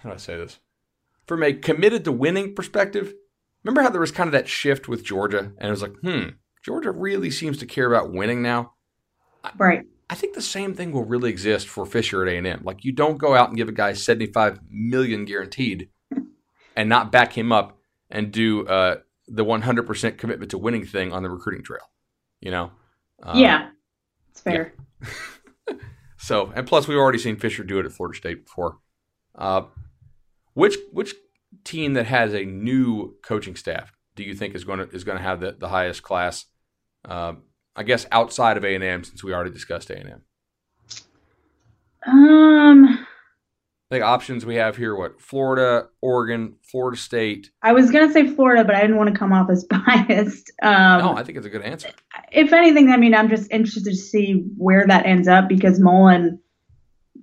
[0.00, 0.58] how do I say this?
[1.26, 3.14] From a committed to winning perspective,
[3.62, 6.30] remember how there was kind of that shift with Georgia, and it was like, hmm,
[6.62, 8.72] Georgia really seems to care about winning now.
[9.56, 9.84] Right.
[10.10, 12.62] I think the same thing will really exist for Fisher at A&M.
[12.64, 15.90] Like you don't go out and give a guy 75 million guaranteed
[16.78, 17.76] and not back him up
[18.08, 21.90] and do uh, the 100% commitment to winning thing on the recruiting trail.
[22.40, 22.70] You know?
[23.20, 23.70] Um, yeah.
[24.30, 24.72] It's fair.
[25.02, 25.74] Yeah.
[26.16, 28.78] so, and plus we've already seen Fisher do it at Florida State before.
[29.34, 29.62] Uh,
[30.54, 31.14] which which
[31.64, 35.18] team that has a new coaching staff do you think is going to is going
[35.18, 36.46] to have the, the highest class
[37.04, 37.34] uh,
[37.76, 40.22] I guess outside of A and M, since we already discussed A and M.
[42.06, 43.06] Um,
[43.90, 47.50] the options we have here: what Florida, Oregon, Florida State.
[47.62, 50.52] I was gonna say Florida, but I didn't want to come off as biased.
[50.62, 51.90] Um, no, I think it's a good answer.
[52.30, 56.40] If anything, I mean, I'm just interested to see where that ends up because Mullen,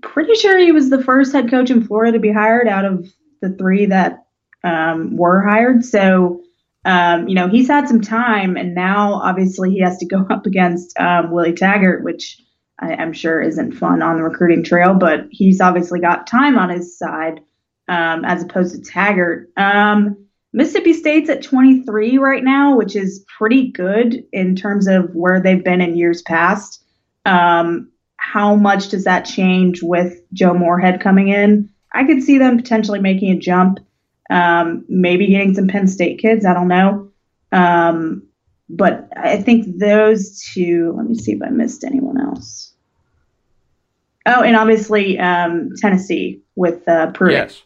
[0.01, 3.07] pretty sure he was the first head coach in Florida to be hired out of
[3.41, 4.25] the three that
[4.63, 5.85] um, were hired.
[5.85, 6.41] So
[6.85, 10.45] um, you know, he's had some time, and now obviously he has to go up
[10.45, 12.39] against um, Willie Taggart, which
[12.79, 16.69] I, am sure isn't fun on the recruiting trail, but he's obviously got time on
[16.69, 17.41] his side
[17.87, 19.49] um, as opposed to Taggart.
[19.57, 25.41] Um, Mississippi State's at 23 right now, which is pretty good in terms of where
[25.41, 26.83] they've been in years past.
[27.25, 31.69] Um, how much does that change with Joe Moorhead coming in?
[31.93, 33.79] I could see them potentially making a jump
[34.29, 36.45] um, maybe getting some Penn State kids.
[36.45, 37.11] I don't know.
[38.69, 40.93] But I think those two.
[40.97, 42.73] Let me see if I missed anyone else.
[44.25, 47.33] Oh, and obviously um, Tennessee with uh, Pruitt.
[47.33, 47.63] Yes.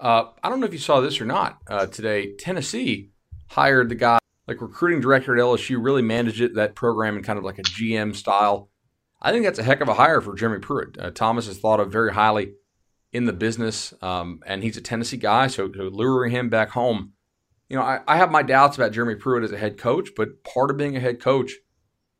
[0.00, 2.34] Uh, I don't know if you saw this or not uh, today.
[2.36, 3.10] Tennessee
[3.48, 7.38] hired the guy, like recruiting director at LSU, really managed it that program in kind
[7.38, 8.70] of like a GM style.
[9.20, 10.98] I think that's a heck of a hire for Jeremy Pruitt.
[10.98, 12.52] Uh, Thomas is thought of very highly
[13.12, 17.12] in the business, um, and he's a Tennessee guy, so, so, luring him back home.
[17.68, 20.44] You know, I, I have my doubts about Jeremy Pruitt as a head coach, but
[20.44, 21.52] part of being a head coach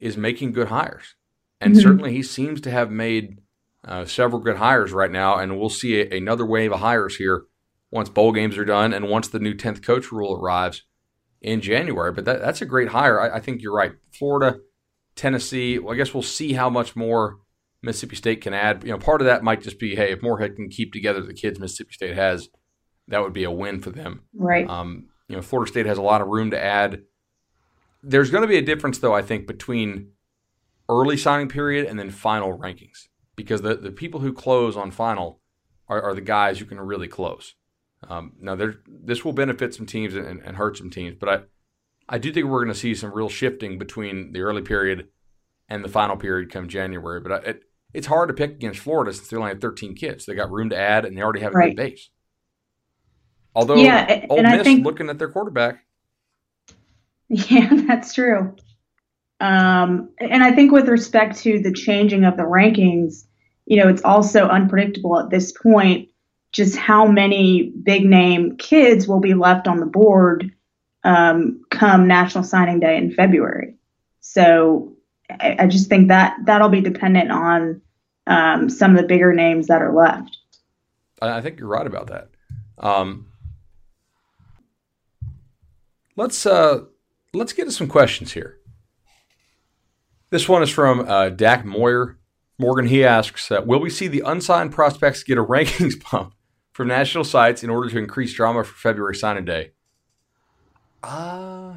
[0.00, 1.14] is making good hires,
[1.60, 1.82] and mm-hmm.
[1.82, 3.38] certainly he seems to have made
[3.84, 7.44] uh, several good hires right now, and we'll see a, another wave of hires here
[7.90, 10.82] once bowl games are done and once the new tenth coach rule arrives
[11.40, 12.12] in January.
[12.12, 13.20] But that, that's a great hire.
[13.20, 13.92] I, I think you're right.
[14.12, 14.58] Florida,
[15.14, 15.78] Tennessee.
[15.78, 17.38] Well, I guess we'll see how much more
[17.82, 18.82] Mississippi State can add.
[18.84, 21.32] You know, part of that might just be, hey, if Moorhead can keep together the
[21.32, 22.48] kids Mississippi State has,
[23.08, 24.22] that would be a win for them.
[24.34, 24.68] Right.
[24.68, 27.02] Um, you know, Florida State has a lot of room to add.
[28.02, 30.12] There's going to be a difference, though, I think, between
[30.88, 35.40] early signing period and then final rankings because the, the people who close on final
[35.88, 37.54] are, are the guys who can really close.
[38.08, 41.40] Um, now, there, this will benefit some teams and, and hurt some teams, but I,
[42.08, 45.08] I do think we're going to see some real shifting between the early period
[45.68, 47.20] and the final period come January.
[47.20, 47.62] But I, it,
[47.92, 50.26] it's hard to pick against Florida since they only have 13 kids.
[50.26, 51.76] They got room to add, and they already have a right.
[51.76, 52.10] good base.
[53.56, 55.82] Although, yeah, Ole Miss think, looking at their quarterback.
[57.28, 58.54] Yeah, that's true.
[59.40, 63.24] Um, and I think with respect to the changing of the rankings,
[63.64, 66.08] you know, it's also unpredictable at this point
[66.52, 70.52] just how many big name kids will be left on the board
[71.02, 73.74] um, come National Signing Day in February.
[74.20, 74.94] So
[75.28, 77.82] I, I just think that that'll be dependent on
[78.28, 80.38] um, some of the bigger names that are left.
[81.20, 82.28] I think you're right about that.
[82.78, 83.26] Um,
[86.16, 86.84] let's uh,
[87.32, 88.58] let's get to some questions here.
[90.30, 92.18] This one is from uh, Dak Moyer.
[92.58, 96.34] Morgan, he asks, uh, will we see the unsigned prospects get a rankings bump
[96.72, 99.72] from national sites in order to increase drama for February signing day?
[101.02, 101.74] Uh,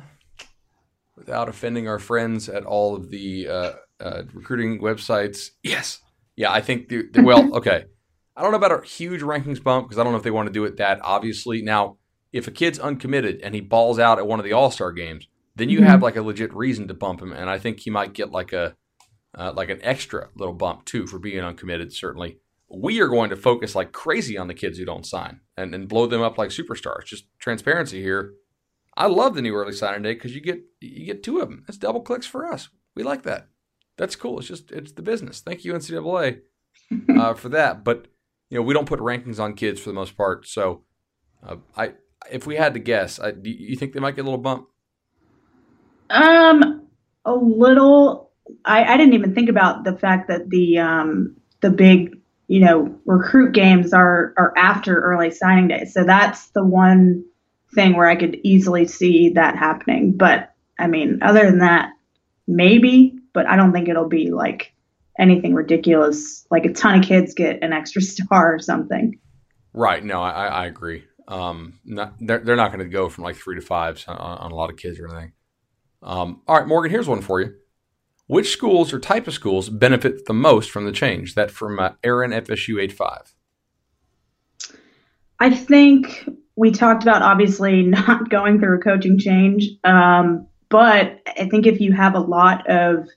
[1.15, 5.99] without offending our friends at all of the uh, uh, recruiting websites, yes.
[6.35, 7.85] Yeah, I think, the, the, well, okay.
[8.35, 10.47] I don't know about a huge rankings bump because I don't know if they want
[10.47, 11.61] to do it that obviously.
[11.61, 11.97] Now,
[12.31, 15.27] if a kid's uncommitted and he balls out at one of the All Star games,
[15.55, 15.87] then you mm-hmm.
[15.87, 18.53] have like a legit reason to bump him, and I think he might get like
[18.53, 18.75] a
[19.37, 21.93] uh, like an extra little bump too for being uncommitted.
[21.93, 22.37] Certainly,
[22.69, 25.87] we are going to focus like crazy on the kids who don't sign and, and
[25.87, 27.05] blow them up like superstars.
[27.05, 28.33] Just transparency here.
[28.95, 31.63] I love the new early signing day because you get you get two of them.
[31.67, 32.69] That's double clicks for us.
[32.95, 33.47] We like that.
[33.97, 34.39] That's cool.
[34.39, 35.41] It's just it's the business.
[35.41, 36.41] Thank you NCAA
[37.17, 37.83] uh, for that.
[37.83, 38.07] But
[38.49, 40.47] you know we don't put rankings on kids for the most part.
[40.47, 40.83] So
[41.45, 41.93] uh, I
[42.31, 44.67] if we had to guess, I, do you think they might get a little bump?
[46.09, 46.87] Um,
[47.25, 48.31] a little.
[48.65, 52.95] I, I didn't even think about the fact that the um the big you know
[53.05, 55.85] recruit games are are after early signing day.
[55.85, 57.25] So that's the one
[57.73, 60.17] thing where I could easily see that happening.
[60.17, 61.91] But I mean, other than that,
[62.47, 64.73] maybe, but I don't think it'll be like
[65.19, 69.19] anything ridiculous, like a ton of kids get an extra star or something.
[69.73, 70.03] Right.
[70.03, 71.03] No, I, I agree.
[71.29, 74.51] Um, not, they're, they're not going to go from like three to fives on, on,
[74.51, 75.33] a lot of kids or anything.
[76.01, 77.53] Um, all right, Morgan, here's one for you.
[78.25, 81.35] Which schools or type of schools benefit the most from the change?
[81.35, 83.35] That from uh, Aaron FSU 85.
[85.39, 89.67] I think we talked about obviously not going through a coaching change.
[89.83, 93.07] Um, but I think if you have a lot of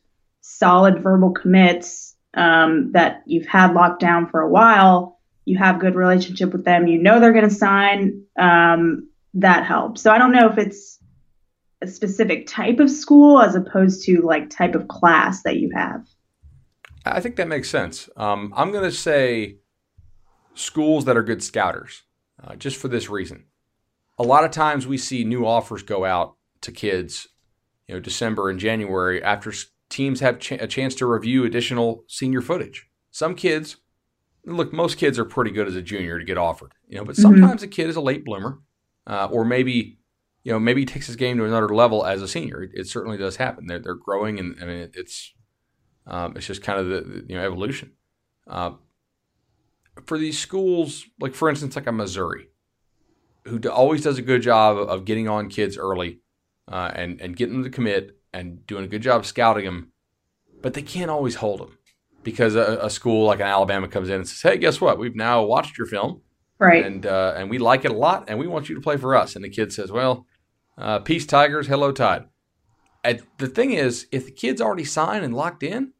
[0.42, 5.94] solid verbal commits um, that you've had locked down for a while, you have good
[5.94, 10.02] relationship with them, you know they're going to sign, um, that helps.
[10.02, 10.98] So I don't know if it's
[11.80, 16.06] a specific type of school as opposed to like type of class that you have.
[17.04, 18.08] I think that makes sense.
[18.16, 19.56] Um, I'm going to say
[20.54, 22.02] schools that are good scouters,
[22.42, 23.46] uh, just for this reason.
[24.18, 27.26] A lot of times we see new offers go out to kids,
[27.88, 29.52] you know, December and January after
[29.88, 32.88] teams have ch- a chance to review additional senior footage.
[33.10, 33.76] Some kids,
[34.44, 37.14] look, most kids are pretty good as a junior to get offered, you know, but
[37.14, 37.22] mm-hmm.
[37.22, 37.70] sometimes mm-hmm.
[37.70, 38.58] a kid is a late bloomer,
[39.06, 39.98] uh, or maybe,
[40.42, 42.62] you know, maybe he takes his game to another level as a senior.
[42.62, 43.66] It, it certainly does happen.
[43.66, 45.32] They're, they're growing, and I mean, it, it's
[46.06, 47.92] um, it's just kind of the, the you know evolution.
[48.46, 48.72] Uh,
[50.06, 52.48] for these schools, like for instance, like a Missouri,
[53.44, 56.20] who always does a good job of getting on kids early
[56.66, 59.92] uh, and and getting them to commit and doing a good job scouting them,
[60.60, 61.78] but they can't always hold them
[62.22, 64.98] because a, a, school like an Alabama comes in and says, "Hey, guess what?
[64.98, 66.22] We've now watched your film,
[66.58, 66.84] right?
[66.84, 69.14] And uh, and we like it a lot, and we want you to play for
[69.14, 70.26] us." And the kid says, "Well,
[70.78, 72.24] uh, peace, Tigers, hello, Tide."
[73.04, 75.92] And the thing is, if the kid's already signed and locked in,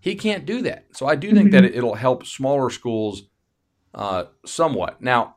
[0.00, 0.86] he can't do that.
[0.92, 1.64] So I do think mm-hmm.
[1.64, 3.24] that it'll help smaller schools
[3.94, 5.02] uh, somewhat.
[5.02, 5.36] Now,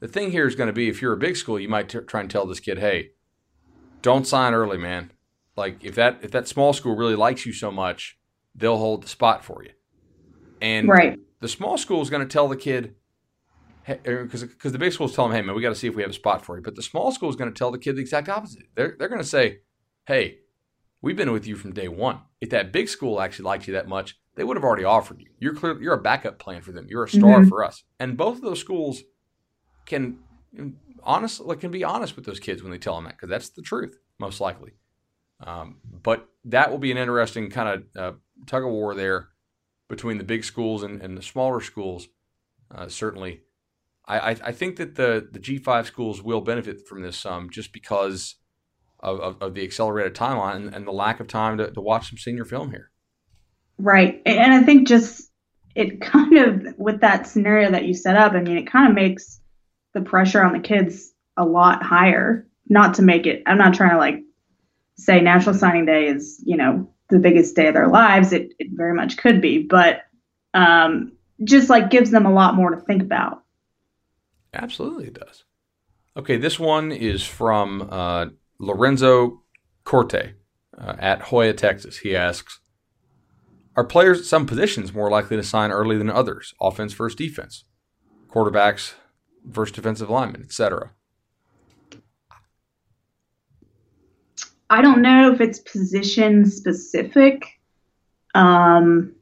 [0.00, 1.98] the thing here is going to be if you're a big school, you might t-
[2.00, 3.10] try and tell this kid, "Hey,
[4.02, 5.10] don't sign early, man.
[5.56, 8.18] Like if that if that small school really likes you so much,
[8.56, 9.70] they'll hold the spot for you.
[10.60, 11.18] And right.
[11.40, 12.94] the small school is going to tell the kid
[13.86, 15.94] because er, because the big schools tell them, hey man, we got to see if
[15.94, 16.62] we have a spot for you.
[16.62, 18.64] But the small school is going to tell the kid the exact opposite.
[18.74, 19.58] They're they're going to say,
[20.06, 20.38] hey,
[21.02, 22.20] we've been with you from day one.
[22.40, 25.30] If that big school actually liked you that much, they would have already offered you.
[25.38, 25.80] You're clear.
[25.80, 26.86] You're a backup plan for them.
[26.88, 27.48] You're a star mm-hmm.
[27.48, 27.84] for us.
[28.00, 29.02] And both of those schools
[29.84, 30.18] can
[31.02, 33.50] honest like can be honest with those kids when they tell them that because that's
[33.50, 34.72] the truth most likely.
[35.40, 38.16] Um, but that will be an interesting kind of uh,
[38.46, 39.28] tug of war there
[39.88, 42.08] between the big schools and, and the smaller schools.
[42.74, 43.42] Uh, certainly,
[44.06, 47.72] I, I, I, think that the, the G5 schools will benefit from this some just
[47.72, 48.36] because
[49.00, 52.08] of, of, of the accelerated timeline and, and, the lack of time to, to watch
[52.08, 52.90] some senior film here.
[53.78, 54.20] Right.
[54.26, 55.30] And I think just
[55.74, 58.94] it kind of, with that scenario that you set up, I mean, it kind of
[58.94, 59.40] makes
[59.94, 62.46] the pressure on the kids a lot higher.
[62.68, 64.16] Not to make it, I'm not trying to like
[64.96, 68.32] say National Signing Day is, you know, the biggest day of their lives.
[68.32, 70.02] It, it very much could be, but
[70.54, 71.12] um,
[71.44, 73.42] just like gives them a lot more to think about.
[74.52, 75.44] Absolutely, it does.
[76.16, 78.26] Okay, this one is from uh,
[78.58, 79.42] Lorenzo
[79.84, 80.34] Corte
[80.78, 81.98] uh, at Hoya, Texas.
[81.98, 82.60] He asks
[83.76, 86.54] Are players at some positions more likely to sign early than others?
[86.60, 87.64] Offense versus defense,
[88.28, 88.94] quarterbacks
[89.44, 90.92] versus defensive linemen, etc.
[94.68, 97.60] I don't know if it's position specific.
[98.34, 99.14] Um,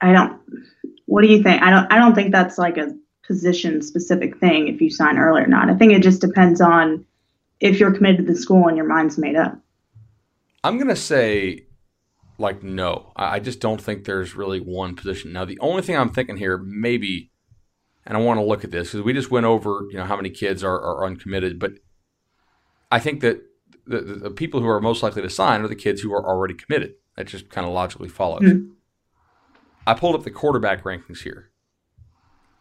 [0.00, 0.40] I don't.
[1.06, 1.62] What do you think?
[1.62, 1.92] I don't.
[1.92, 2.94] I don't think that's like a
[3.26, 5.70] position specific thing if you sign early or not.
[5.70, 7.04] I think it just depends on
[7.60, 9.56] if you're committed to the school and your mind's made up.
[10.64, 11.66] I'm gonna say,
[12.38, 13.12] like, no.
[13.14, 15.32] I just don't think there's really one position.
[15.32, 17.30] Now, the only thing I'm thinking here, maybe,
[18.04, 20.16] and I want to look at this because we just went over, you know, how
[20.16, 21.72] many kids are, are uncommitted, but
[22.90, 23.42] I think that
[23.86, 26.54] the, the, people who are most likely to sign are the kids who are already
[26.54, 26.94] committed.
[27.16, 28.42] That just kind of logically follows.
[28.42, 28.72] Mm-hmm.
[29.86, 31.50] I pulled up the quarterback rankings here.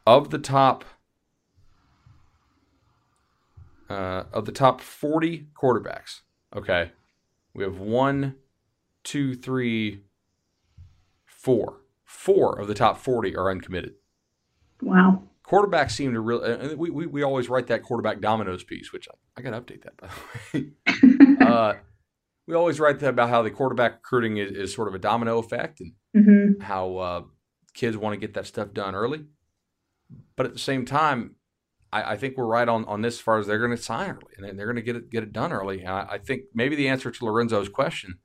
[0.06, 0.86] Of the top
[3.90, 6.22] uh, of the top 40 quarterbacks,
[6.56, 6.92] okay,
[7.54, 8.36] we have one,
[9.04, 10.04] two, three,
[11.26, 11.82] four.
[12.06, 13.96] Four of the top 40 are uncommitted.
[14.82, 16.76] Wow quarterbacks seem to really.
[16.76, 19.84] We, we, we always write that quarterback dominoes piece, which I, I got to update
[19.84, 20.10] that by
[20.54, 21.46] the way.
[21.46, 21.74] uh,
[22.48, 25.38] we always write that about how the quarterback recruiting is, is sort of a domino
[25.38, 26.62] effect and mm-hmm.
[26.62, 27.22] how uh,
[27.74, 29.26] kids want to get that stuff done early.
[30.36, 31.36] But at the same time,
[31.92, 34.12] I, I think we're right on, on this as far as they're going to sign
[34.12, 35.86] early and they're going to get it get it done early.
[35.86, 38.20] I, I, think maybe the answer to Lorenzo's question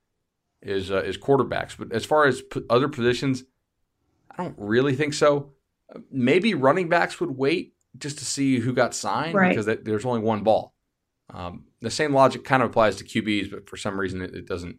[0.61, 1.77] is uh, is quarterbacks.
[1.77, 3.43] But as far as p- other positions,
[4.31, 5.53] I don't really think so
[6.11, 9.49] maybe running backs would wait just to see who got signed Right.
[9.49, 10.73] because that, there's only one ball.
[11.33, 14.47] Um, the same logic kind of applies to QBs, but for some reason it, it
[14.47, 14.77] doesn't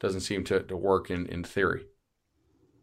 [0.00, 1.84] doesn't seem to, to work in, in theory.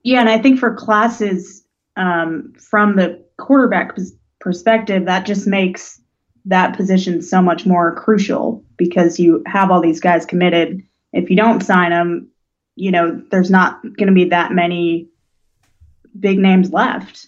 [0.04, 3.96] Yeah, and I think for classes um, from the quarterback
[4.40, 6.02] perspective, that just makes
[6.44, 10.82] that position so much more crucial because you have all these guys committed.
[11.14, 12.30] If you don't sign them,
[12.76, 15.08] you know, there's not going to be that many
[16.20, 17.28] big names left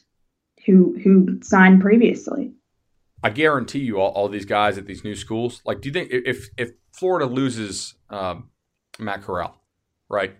[0.67, 2.53] who who signed previously.
[3.23, 6.09] I guarantee you, all, all these guys at these new schools, like, do you think
[6.11, 8.49] if if Florida loses um,
[8.99, 9.59] Matt Corral,
[10.09, 10.35] right?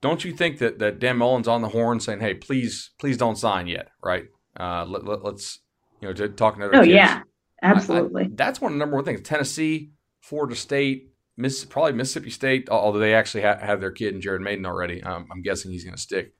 [0.00, 3.36] Don't you think that that Dan Mullen's on the horn saying, "Hey, please, please don't
[3.36, 4.24] sign yet," right?
[4.58, 5.58] Uh, let, let, us
[6.00, 6.94] you know, to talking to other Oh kids.
[6.94, 7.22] yeah,
[7.62, 8.28] I- I- absolutely.
[8.34, 9.20] that's one of the number one things.
[9.22, 14.20] Tennessee, Florida State, Miss, probably Mississippi State, although they actually ha- have their kid in
[14.20, 15.02] Jared Maiden already.
[15.02, 16.34] Um, I'm guessing he's going to stick.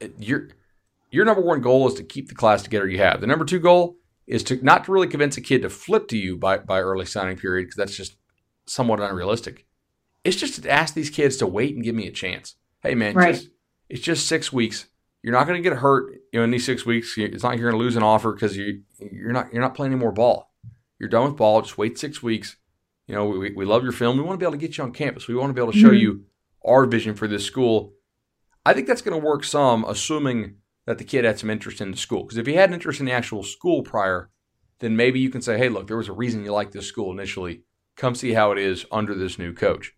[0.00, 0.48] It- your
[1.16, 3.20] your number one goal is to keep the class together you have.
[3.20, 6.16] The number two goal is to not to really convince a kid to flip to
[6.18, 8.16] you by by early signing period because that's just
[8.66, 9.66] somewhat unrealistic.
[10.24, 12.56] It's just to ask these kids to wait and give me a chance.
[12.82, 13.34] Hey man, Right.
[13.34, 13.48] just,
[13.88, 14.86] it's just six weeks.
[15.22, 17.14] You're not going to get hurt you know, in these six weeks.
[17.16, 19.74] It's not like you're going to lose an offer because you you're not you're not
[19.74, 20.52] playing any more ball.
[20.98, 21.62] You're done with ball.
[21.62, 22.56] Just wait six weeks.
[23.06, 24.16] You know, we, we love your film.
[24.16, 25.28] We want to be able to get you on campus.
[25.28, 26.00] We want to be able to show Mhm.
[26.00, 26.24] you
[26.64, 27.92] our vision for this school.
[28.64, 31.90] I think that's going to work some, assuming that the kid had some interest in
[31.90, 32.22] the school.
[32.22, 34.30] Because if he had an interest in the actual school prior,
[34.78, 37.12] then maybe you can say, hey, look, there was a reason you liked this school
[37.12, 37.62] initially.
[37.96, 39.92] Come see how it is under this new coach.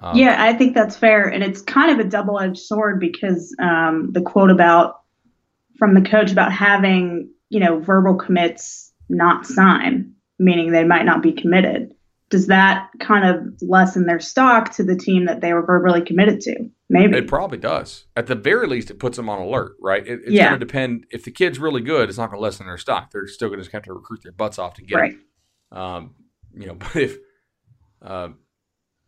[0.00, 4.10] Um, Yeah, I think that's fair, and it's kind of a double-edged sword because um,
[4.12, 5.00] the quote about
[5.78, 11.22] from the coach about having you know verbal commits not sign, meaning they might not
[11.22, 11.94] be committed.
[12.28, 16.40] Does that kind of lessen their stock to the team that they were verbally committed
[16.42, 16.70] to?
[16.88, 17.16] Maybe.
[17.16, 18.04] It probably does.
[18.14, 20.06] At the very least, it puts them on alert, right?
[20.06, 20.50] It, it's Yeah.
[20.50, 21.06] going to depend.
[21.10, 23.10] If the kid's really good, it's not going to lessen their stock.
[23.10, 25.12] They're still going to have to recruit their butts off to get right.
[25.14, 25.76] it.
[25.76, 26.14] Um,
[26.54, 27.16] you know, but if
[28.02, 28.28] uh,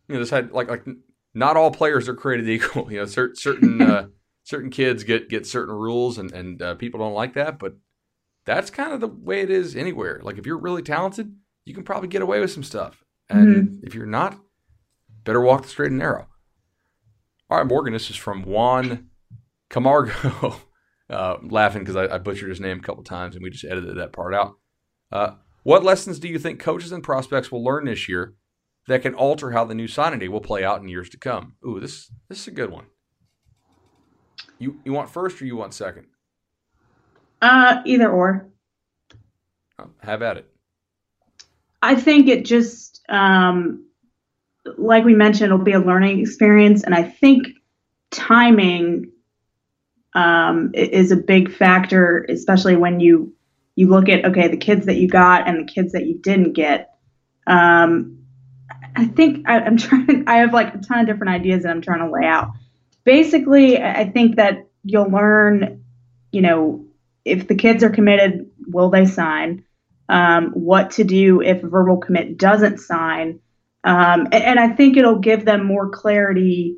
[0.07, 0.85] you know, this had like like
[1.33, 2.91] not all players are created equal.
[2.91, 4.07] You know, certain certain uh,
[4.43, 7.59] certain kids get get certain rules, and and uh, people don't like that.
[7.59, 7.75] But
[8.45, 10.19] that's kind of the way it is anywhere.
[10.23, 11.33] Like if you're really talented,
[11.65, 14.37] you can probably get away with some stuff, and if you're not,
[15.23, 16.27] better walk the straight and narrow.
[17.49, 19.09] All right, Morgan, this is from Juan
[19.69, 20.55] Camargo.
[21.09, 23.97] Uh, laughing because I, I butchered his name a couple times and we just edited
[23.97, 24.57] that part out.
[25.11, 25.31] Uh,
[25.63, 28.35] what lessons do you think coaches and prospects will learn this year
[28.85, 31.55] that can alter how the new signing day will play out in years to come?
[31.65, 32.85] Ooh, this this is a good one.
[34.59, 36.05] You you want first or you want second?
[37.41, 38.47] Uh, either or.
[39.79, 40.47] Oh, have at it.
[41.81, 43.88] I think it just, um,
[44.77, 47.47] like we mentioned, it'll be a learning experience, and I think
[48.11, 49.11] timing
[50.13, 53.33] um, is a big factor, especially when you
[53.75, 56.53] you look at okay the kids that you got and the kids that you didn't
[56.53, 56.95] get.
[57.47, 58.25] Um,
[58.95, 60.25] I think I, I'm trying.
[60.27, 62.51] I have like a ton of different ideas that I'm trying to lay out.
[63.03, 65.83] Basically, I think that you'll learn,
[66.31, 66.85] you know,
[67.25, 69.63] if the kids are committed, will they sign?
[70.09, 73.39] um, what to do if verbal commit doesn't sign.
[73.83, 76.77] Um, and, and I think it'll give them more clarity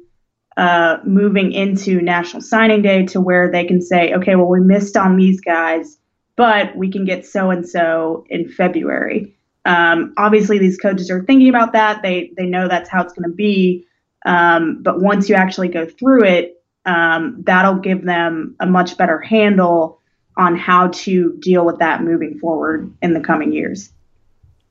[0.57, 4.97] uh, moving into National Signing Day to where they can say, okay, well, we missed
[4.97, 5.97] on these guys,
[6.35, 9.35] but we can get so and so in February.
[9.63, 12.01] Um, obviously, these coaches are thinking about that.
[12.01, 13.85] They they know that's how it's going to be.
[14.25, 19.19] Um, but once you actually go through it, um, that'll give them a much better
[19.19, 19.99] handle
[20.37, 23.91] on how to deal with that moving forward in the coming years.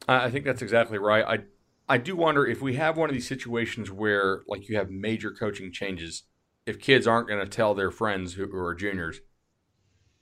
[0.09, 1.25] I think that's exactly right.
[1.25, 1.38] I
[1.90, 5.33] I do wonder if we have one of these situations where like you have major
[5.33, 6.22] coaching changes,
[6.64, 9.18] if kids aren't going to tell their friends who, who are juniors,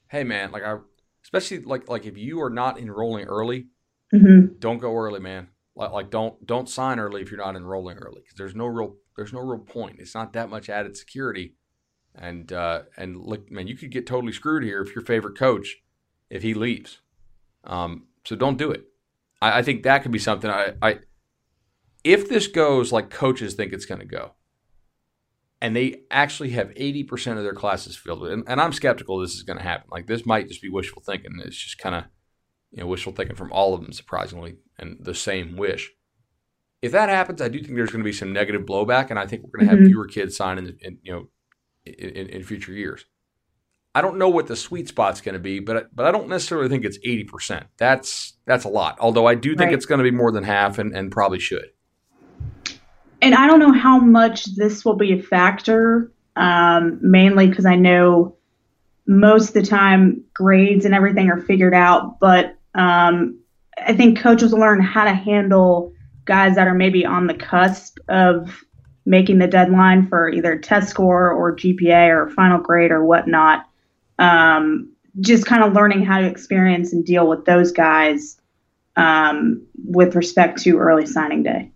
[0.09, 0.79] hey man, like I,
[1.23, 3.67] especially like like if you are not enrolling early,
[4.11, 5.49] hmm don't go early, man.
[5.77, 8.97] Like, like don't don't sign early if you're not enrolling early because there's no real
[9.17, 9.97] there's no real point.
[9.99, 11.55] It's not that much added security,
[12.15, 15.77] and uh, and look, man, you could get totally screwed here if your favorite coach
[16.31, 17.03] if he leaves.
[17.65, 18.87] Um, so don't do it.
[19.43, 20.51] I, I think that could be something.
[20.51, 21.01] I, I
[22.05, 24.33] if this goes like coaches think it's going to go,
[25.61, 29.35] and they actually have eighty percent of their classes filled, and, and I'm skeptical this
[29.35, 29.89] is going to happen.
[29.91, 31.41] Like this might just be wishful thinking.
[31.45, 32.05] It's just kind of
[32.71, 35.91] you know, wishful thinking from all of them, surprisingly, and the same wish.
[36.81, 39.27] If that happens, I do think there's going to be some negative blowback, and I
[39.27, 39.89] think we're going to have Mhm.
[39.91, 41.29] fewer kids sign in, in you know,
[41.85, 43.05] in, in, future years.
[43.97, 46.29] I don't know what the sweet spot's going to be, but I- but I don't
[46.29, 47.67] necessarily think it's eighty percent.
[47.79, 48.97] That's that's a lot.
[49.01, 49.73] Although I do think Right.
[49.75, 51.67] it's going to be more than half, and, and probably should.
[53.21, 57.75] And I don't know how much this will be a factor, um, mainly because I
[57.77, 58.37] know
[59.07, 63.41] most of the time grades and everything are figured out, but um,
[63.85, 65.93] I think coaches learn how to handle
[66.27, 68.65] guys that are maybe on the cusp of
[69.07, 73.67] making the deadline for either test score or GPA or final grade or whatnot.
[74.19, 78.39] Um, just kind of learning how to experience and deal with those guys
[78.97, 81.73] um, with respect to early signing day.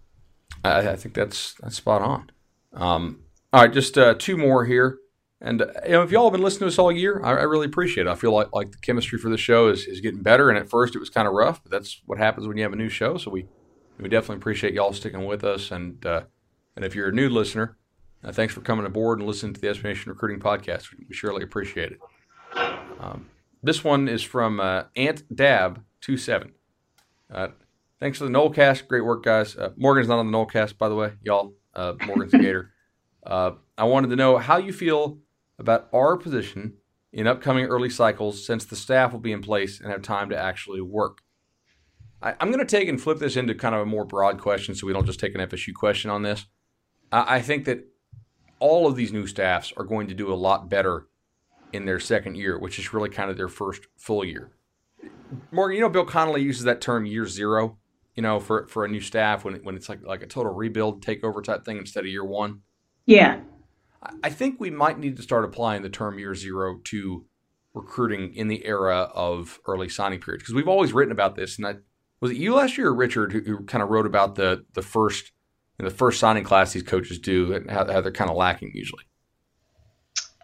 [0.64, 2.30] I, I think that's that's spot on.
[2.72, 3.20] Um,
[3.52, 4.98] all right, just uh, two more here.
[5.40, 7.42] And uh, you know, if y'all have been listening to us all year, I, I,
[7.42, 8.10] really appreciate it.
[8.10, 10.48] I feel like like the chemistry for the show is, is getting better.
[10.48, 12.72] And at first, it was kind of rough, but that's what happens when you have
[12.72, 13.18] a new show.
[13.18, 13.46] So we
[13.98, 15.70] we definitely appreciate y'all sticking with us.
[15.70, 16.22] And uh,
[16.76, 17.76] and if you're a new listener,
[18.24, 20.88] uh, thanks for coming aboard and listening to the SB Nation Recruiting Podcast.
[20.96, 22.00] We surely appreciate it.
[23.00, 23.26] Um,
[23.62, 26.52] this one is from uh, Ant Dab two seven.
[27.32, 27.48] Uh,
[28.02, 28.88] thanks for the Nolecast.
[28.88, 29.56] Great work, guys.
[29.56, 31.54] Uh, Morgan's not on the Nolecast, by the way, y'all.
[31.72, 32.72] Uh, Morgan's a Gator.
[33.24, 35.18] Uh, I wanted to know how you feel
[35.56, 36.74] about our position
[37.12, 40.36] in upcoming early cycles since the staff will be in place and have time to
[40.36, 41.18] actually work.
[42.20, 44.74] I, am going to take and flip this into kind of a more broad question
[44.74, 46.46] so we don't just take an FSU question on this.
[47.12, 47.86] I, I think that
[48.58, 51.06] all of these new staffs are going to do a lot better
[51.72, 54.50] in their second year, which is really kind of their first full year.
[55.52, 57.78] Morgan, you know, Bill Connelly uses that term year zero,
[58.14, 61.04] you know, for, for a new staff when, when it's like, like a total rebuild
[61.04, 62.60] takeover type thing instead of year one.
[63.06, 63.40] Yeah.
[64.22, 67.24] I think we might need to start applying the term year zero to
[67.74, 71.56] recruiting in the era of early signing periods because we've always written about this.
[71.56, 71.76] And I,
[72.20, 74.82] was it you last year or Richard who, who kind of wrote about the the
[74.82, 75.32] first
[75.78, 79.02] the first signing class these coaches do and how, how they're kind of lacking usually?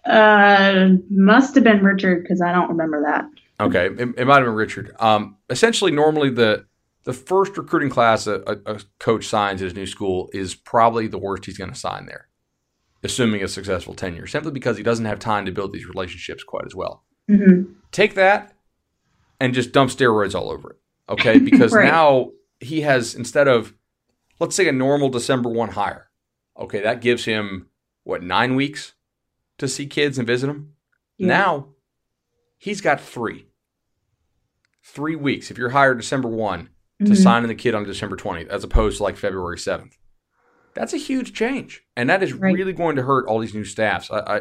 [0.05, 3.27] Uh, must have been Richard because I don't remember that.
[3.61, 4.95] Okay, it, it might have been Richard.
[4.99, 6.67] Um, essentially, normally the
[7.09, 11.17] the first recruiting class a, a, coach signs at his new school is probably the
[11.17, 12.29] worst he's going to sign there
[13.03, 16.65] assuming a successful tenure, simply because he doesn't have time to build these relationships quite
[16.67, 17.05] as well.
[17.31, 17.73] Mm-hmm.
[17.93, 18.55] Take that
[19.41, 20.77] and just dump steroids all over it.
[21.09, 21.39] Okay.
[21.49, 21.87] Because right.
[21.87, 22.31] now
[22.61, 23.75] he has, instead of,
[24.41, 26.11] let's say, a normal December 1 hire,
[26.59, 27.69] okay, that gives him,
[28.05, 28.95] what, nine weeks
[29.59, 30.75] to see kids and visit them?
[31.17, 31.29] Yeah.
[31.29, 31.69] Now
[32.59, 33.47] he's got three.
[34.83, 35.51] Three weeks.
[35.51, 36.69] If you're hired December 1
[36.99, 37.15] to mm-hmm.
[37.15, 39.95] sign in the kid on December 20th, as opposed to like February 7th.
[40.75, 42.55] That's a huge change, and that is right.
[42.55, 44.11] really going to hurt all these new staffs.
[44.11, 44.41] I, I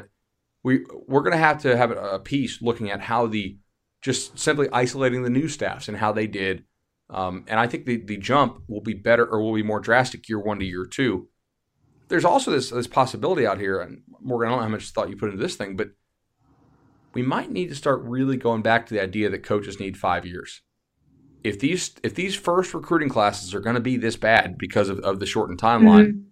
[0.63, 3.57] we we're going to have to have a piece looking at how the
[4.01, 6.63] just simply isolating the new staffs and how they did.
[7.09, 10.27] Um, and I think the, the jump will be better or will be more drastic
[10.27, 11.29] year one to year two.
[12.09, 15.09] There's also this this possibility out here, and Morgan, I don't know how much thought
[15.09, 15.89] you put into this thing, but
[17.13, 20.25] we might need to start really going back to the idea that coaches need five
[20.25, 20.61] years.
[21.43, 24.99] If these if these first recruiting classes are going to be this bad because of,
[24.99, 26.27] of the shortened timeline, mm-hmm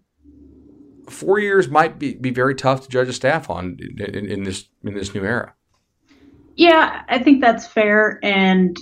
[1.10, 4.68] four years might be, be very tough to judge a staff on in, in this
[4.84, 5.53] in this new era.
[6.56, 8.78] Yeah, I think that's fair, and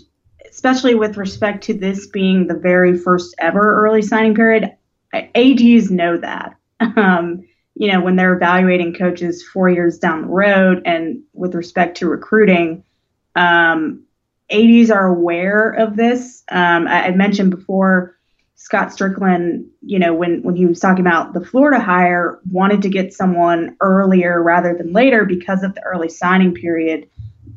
[0.50, 4.72] especially with respect to this being the very first ever early signing period,
[5.14, 6.56] ads know that.
[6.98, 11.98] Um, you know, when they're evaluating coaches four years down the road, and with respect
[11.98, 12.84] to recruiting,
[13.36, 14.04] um,
[14.54, 16.44] ads are aware of this.
[16.50, 18.16] Um, I, I mentioned before
[18.56, 22.90] Scott Stricklin, you know, when when he was talking about the Florida hire, wanted to
[22.90, 27.10] get someone earlier rather than later because of the early signing period.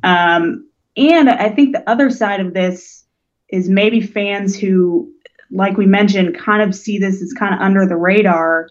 [0.03, 3.05] Um, and I think the other side of this
[3.51, 5.13] is maybe fans who,
[5.51, 8.69] like we mentioned, kind of see this as kind of under the radar,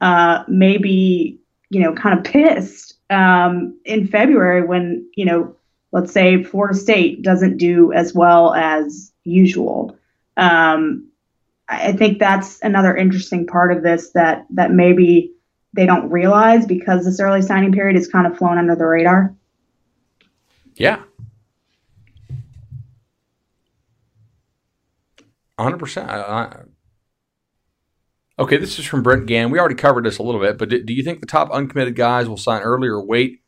[0.00, 1.38] uh, maybe
[1.70, 5.54] you know, kind of pissed um, in February when you know,
[5.94, 9.96] let's say Florida State doesn't do as well as usual.
[10.36, 11.08] Um,
[11.68, 15.32] I think that's another interesting part of this that that maybe
[15.72, 19.34] they don't realize because this early signing period is kind of flown under the radar.
[20.74, 21.00] Yeah.
[25.58, 26.66] 100%.
[28.40, 29.50] okay, this is from Brent Gann.
[29.50, 31.94] We already covered this a little bit, but do, do you think the top uncommitted
[31.94, 33.43] guys will sign early or wait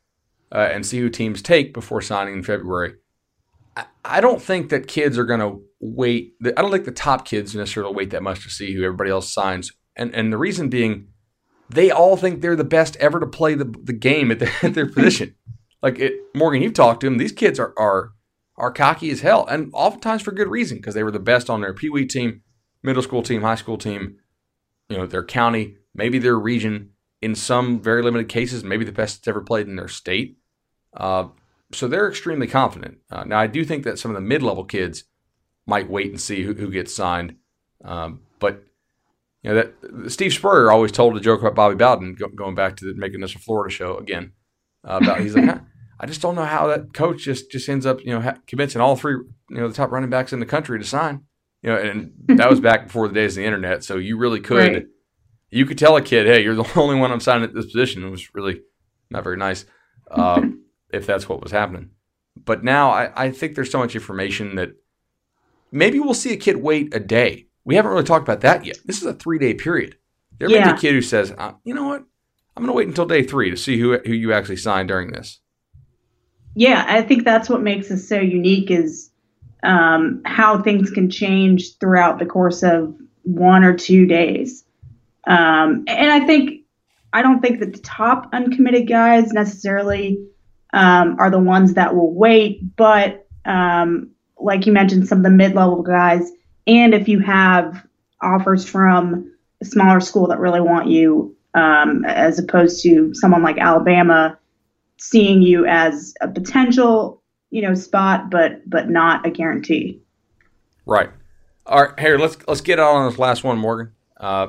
[0.52, 2.94] uh, and see who teams take before signing in February?
[3.76, 6.34] I, I don't think that kids are going to wait.
[6.44, 9.32] I don't think the top kids necessarily wait that much to see who everybody else
[9.32, 9.72] signs.
[9.94, 11.08] And and the reason being,
[11.68, 14.74] they all think they're the best ever to play the, the game at, the, at
[14.74, 15.34] their position.
[15.82, 17.18] Like it, Morgan, you've talked to them.
[17.18, 18.12] These kids are are
[18.56, 21.60] are cocky as hell, and oftentimes for good reason because they were the best on
[21.60, 22.42] their pee wee team,
[22.82, 24.16] middle school team, high school team,
[24.88, 26.90] you know, their county, maybe their region.
[27.22, 30.36] In some very limited cases, maybe the best that's ever played in their state.
[30.94, 31.28] Uh,
[31.72, 32.98] so they're extremely confident.
[33.10, 35.04] Uh, now, I do think that some of the mid level kids
[35.66, 37.36] might wait and see who, who gets signed.
[37.84, 38.64] Um, but
[39.42, 42.76] you know that Steve Spurrier always told a joke about Bobby Bowden, go, going back
[42.76, 44.32] to the, making this a Florida show again.
[44.86, 45.60] Uh, about he's like,
[46.00, 48.80] I just don't know how that coach just just ends up you know ha- convincing
[48.80, 49.14] all three
[49.50, 51.24] you know the top running backs in the country to sign.
[51.62, 54.40] You know, and that was back before the days of the internet, so you really
[54.40, 54.86] could Right.
[55.56, 58.04] You could tell a kid, hey, you're the only one I'm signing at this position.
[58.04, 58.62] It was really
[59.10, 59.64] not very nice
[60.10, 61.90] um, if that's what was happening.
[62.44, 64.72] But now I, I think there's so much information that
[65.72, 67.46] maybe we'll see a kid wait a day.
[67.64, 68.78] We haven't really talked about that yet.
[68.84, 69.96] This is a three day period.
[70.38, 72.04] There may be a kid who says, uh, you know what?
[72.54, 75.12] I'm going to wait until day three to see who, who you actually sign during
[75.12, 75.40] this.
[76.54, 79.10] Yeah, I think that's what makes us so unique is
[79.62, 84.65] um, how things can change throughout the course of one or two days.
[85.26, 86.62] Um, and I think
[87.12, 90.18] I don't think that the top uncommitted guys necessarily
[90.72, 95.30] um, are the ones that will wait, but um, like you mentioned, some of the
[95.30, 96.30] mid-level guys,
[96.66, 97.86] and if you have
[98.20, 103.58] offers from a smaller school that really want you, um, as opposed to someone like
[103.58, 104.38] Alabama
[104.98, 110.00] seeing you as a potential, you know, spot, but but not a guarantee.
[110.84, 111.10] Right.
[111.64, 111.98] All right.
[111.98, 113.92] Here, let's let's get on this last one, Morgan.
[114.18, 114.48] Uh,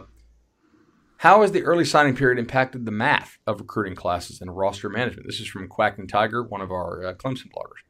[1.18, 5.26] how has the early signing period impacted the math of recruiting classes and roster management?
[5.28, 7.84] This is from Quack and Tiger, one of our uh, Clemson bloggers.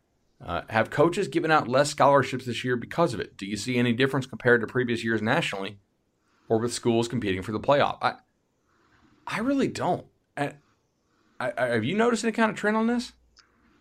[0.45, 3.35] Uh, have coaches given out less scholarships this year because of it?
[3.37, 5.79] Do you see any difference compared to previous years nationally,
[6.47, 7.97] or with schools competing for the playoff?
[8.01, 8.13] I,
[9.25, 10.05] I really don't.
[10.37, 10.53] I,
[11.39, 13.13] I, I- have you noticed any kind of trend on this?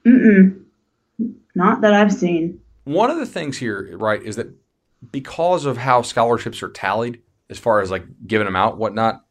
[0.07, 0.62] Mm-mm.
[1.55, 2.61] Not that I've seen.
[2.84, 4.49] one of the things here, right, is that
[5.12, 7.20] because of how scholarships are tallied,
[7.51, 9.24] as far as like giving them out, whatnot,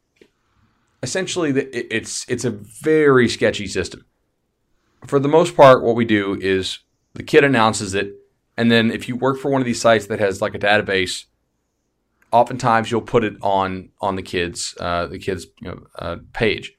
[1.05, 4.05] essentially the, it's it's a very sketchy system.
[5.05, 6.79] For the most part, what we do is
[7.13, 8.15] the kid announces it,
[8.57, 11.25] and then if you work for one of these sites that has like a database,
[12.31, 16.73] oftentimes you'll put it on on the kids uh, the kids you know, uh, page.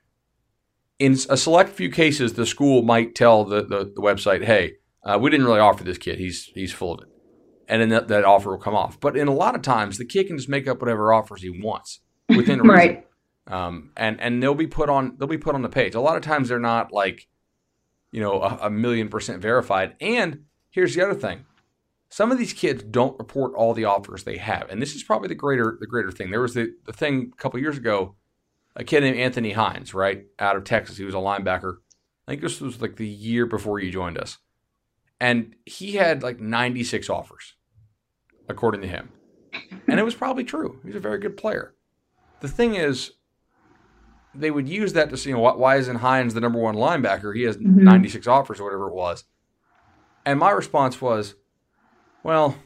[0.98, 4.74] In a select few cases, the school might tell the, the, the website, "Hey,
[5.04, 6.18] uh, we didn't really offer this kid.
[6.18, 7.08] He's he's full of it,"
[7.68, 8.98] and then that, that offer will come off.
[8.98, 11.50] But in a lot of times, the kid can just make up whatever offers he
[11.50, 12.68] wants within reason.
[12.68, 13.05] Right.
[13.48, 15.94] Um, and and they'll be put on they'll be put on the page.
[15.94, 17.28] A lot of times they're not like,
[18.10, 19.94] you know, a, a million percent verified.
[20.00, 21.44] And here's the other thing:
[22.08, 25.28] some of these kids don't report all the offers they have, and this is probably
[25.28, 26.30] the greater the greater thing.
[26.30, 28.16] There was the the thing a couple years ago,
[28.74, 30.96] a kid named Anthony Hines, right out of Texas.
[30.96, 31.76] He was a linebacker.
[32.26, 34.38] I think this was like the year before you joined us,
[35.20, 37.54] and he had like 96 offers,
[38.48, 39.12] according to him,
[39.86, 40.80] and it was probably true.
[40.84, 41.74] He's a very good player.
[42.40, 43.12] The thing is,
[44.38, 47.34] they would use that to see, you know, why, isn't Hines the number one linebacker?
[47.34, 47.76] He has Mhm.
[47.82, 49.24] 96 offers or whatever it was.
[50.24, 51.34] And my response was,
[52.22, 52.56] well,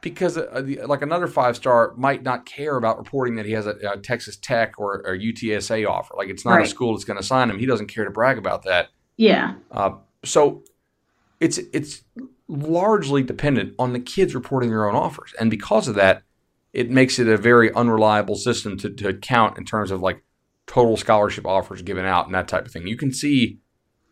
[0.00, 3.66] because uh, the, like another five star might not care about reporting that he has
[3.66, 6.14] a, a Texas Tech or, or UTSA offer.
[6.16, 7.58] Like it's not a school that's going to sign him.
[7.58, 8.88] He doesn't care to brag about that.
[9.16, 9.54] Yeah.
[9.70, 9.92] Uh,
[10.24, 10.64] so
[11.40, 12.02] it's it's
[12.48, 16.22] largely dependent on the kids reporting their own offers, and because of that,
[16.72, 20.22] it makes it a very unreliable system to, to count in terms of like
[20.72, 22.86] total scholarship offers given out and that type of thing.
[22.86, 23.58] You can see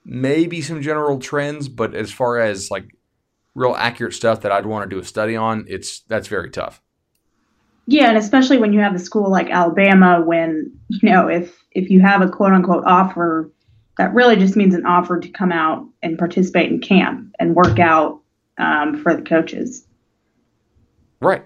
[0.04, 2.94] maybe some general trends, but as far as like
[3.54, 6.82] real accurate stuff that I'd want to do a study on, it's that's very tough.
[7.86, 11.88] Yeah, and especially when you have a school like Alabama, when you know if if
[11.88, 13.50] you have a quote unquote offer,
[13.96, 17.78] that really just means an offer to come out and participate in camp and work
[17.78, 18.20] out
[18.58, 19.86] um, for the coaches
[21.22, 21.42] Right.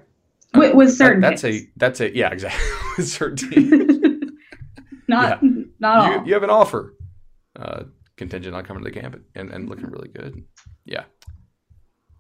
[0.55, 1.21] with, with certain.
[1.21, 2.61] That- that's a that's a yeah exactly
[2.99, 4.14] with certain
[5.09, 5.41] not
[5.79, 6.13] not all.
[6.13, 6.95] you, you have an offer
[7.57, 7.85] uh,
[8.17, 10.45] contingent on coming to the camp and, and looking really good.
[10.85, 11.05] Yeah.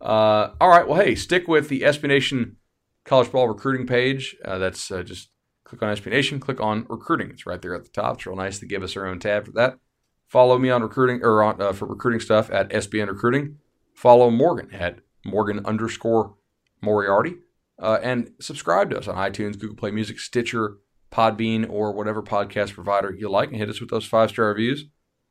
[0.01, 0.87] Uh, all right.
[0.87, 2.57] Well, hey, stick with the SB Nation
[3.05, 4.37] college ball recruiting page.
[4.45, 5.30] Uh, that's uh, just
[5.64, 7.30] click on SB Nation, click on recruiting.
[7.30, 8.16] It's right there at the top.
[8.16, 9.78] It's real nice to give us our own tab for that.
[10.26, 13.59] Follow me on recruiting or on, uh, for recruiting stuff at SBN Recruiting.
[13.95, 16.35] Follow Morgan at Morgan underscore
[16.82, 17.37] Moriarty.
[17.78, 20.78] Uh, and subscribe to us on iTunes, Google Play Music, Stitcher,
[21.15, 24.87] Podbean, or whatever podcast provider you like, and hit us with those five star reviews.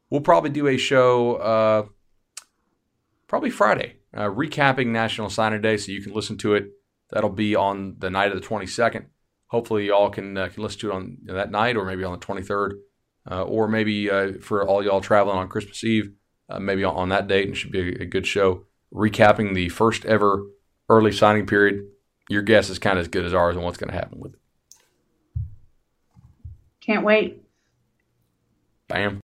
[0.10, 1.86] We'll probably do a show uh,
[3.28, 6.68] probably Friday, uh, recapping National Signing Day, so you can listen to it.
[7.12, 9.06] That'll be on the night of the 22nd.
[9.48, 12.26] Hopefully, y'all can uh, can listen to it on that night, or maybe on the
[12.26, 12.72] 23rd,
[13.30, 16.14] uh, or maybe uh, for all y'all traveling on Christmas Eve,
[16.50, 17.48] uh, maybe on, on that date.
[17.48, 20.44] And should be a, a good show, recapping the first ever
[20.88, 21.86] early signing period.
[22.30, 24.34] Your guess is kind of as good as ours on what's going to happen with
[24.34, 24.40] it.
[26.86, 27.42] Can't wait.
[28.88, 29.22] Bam.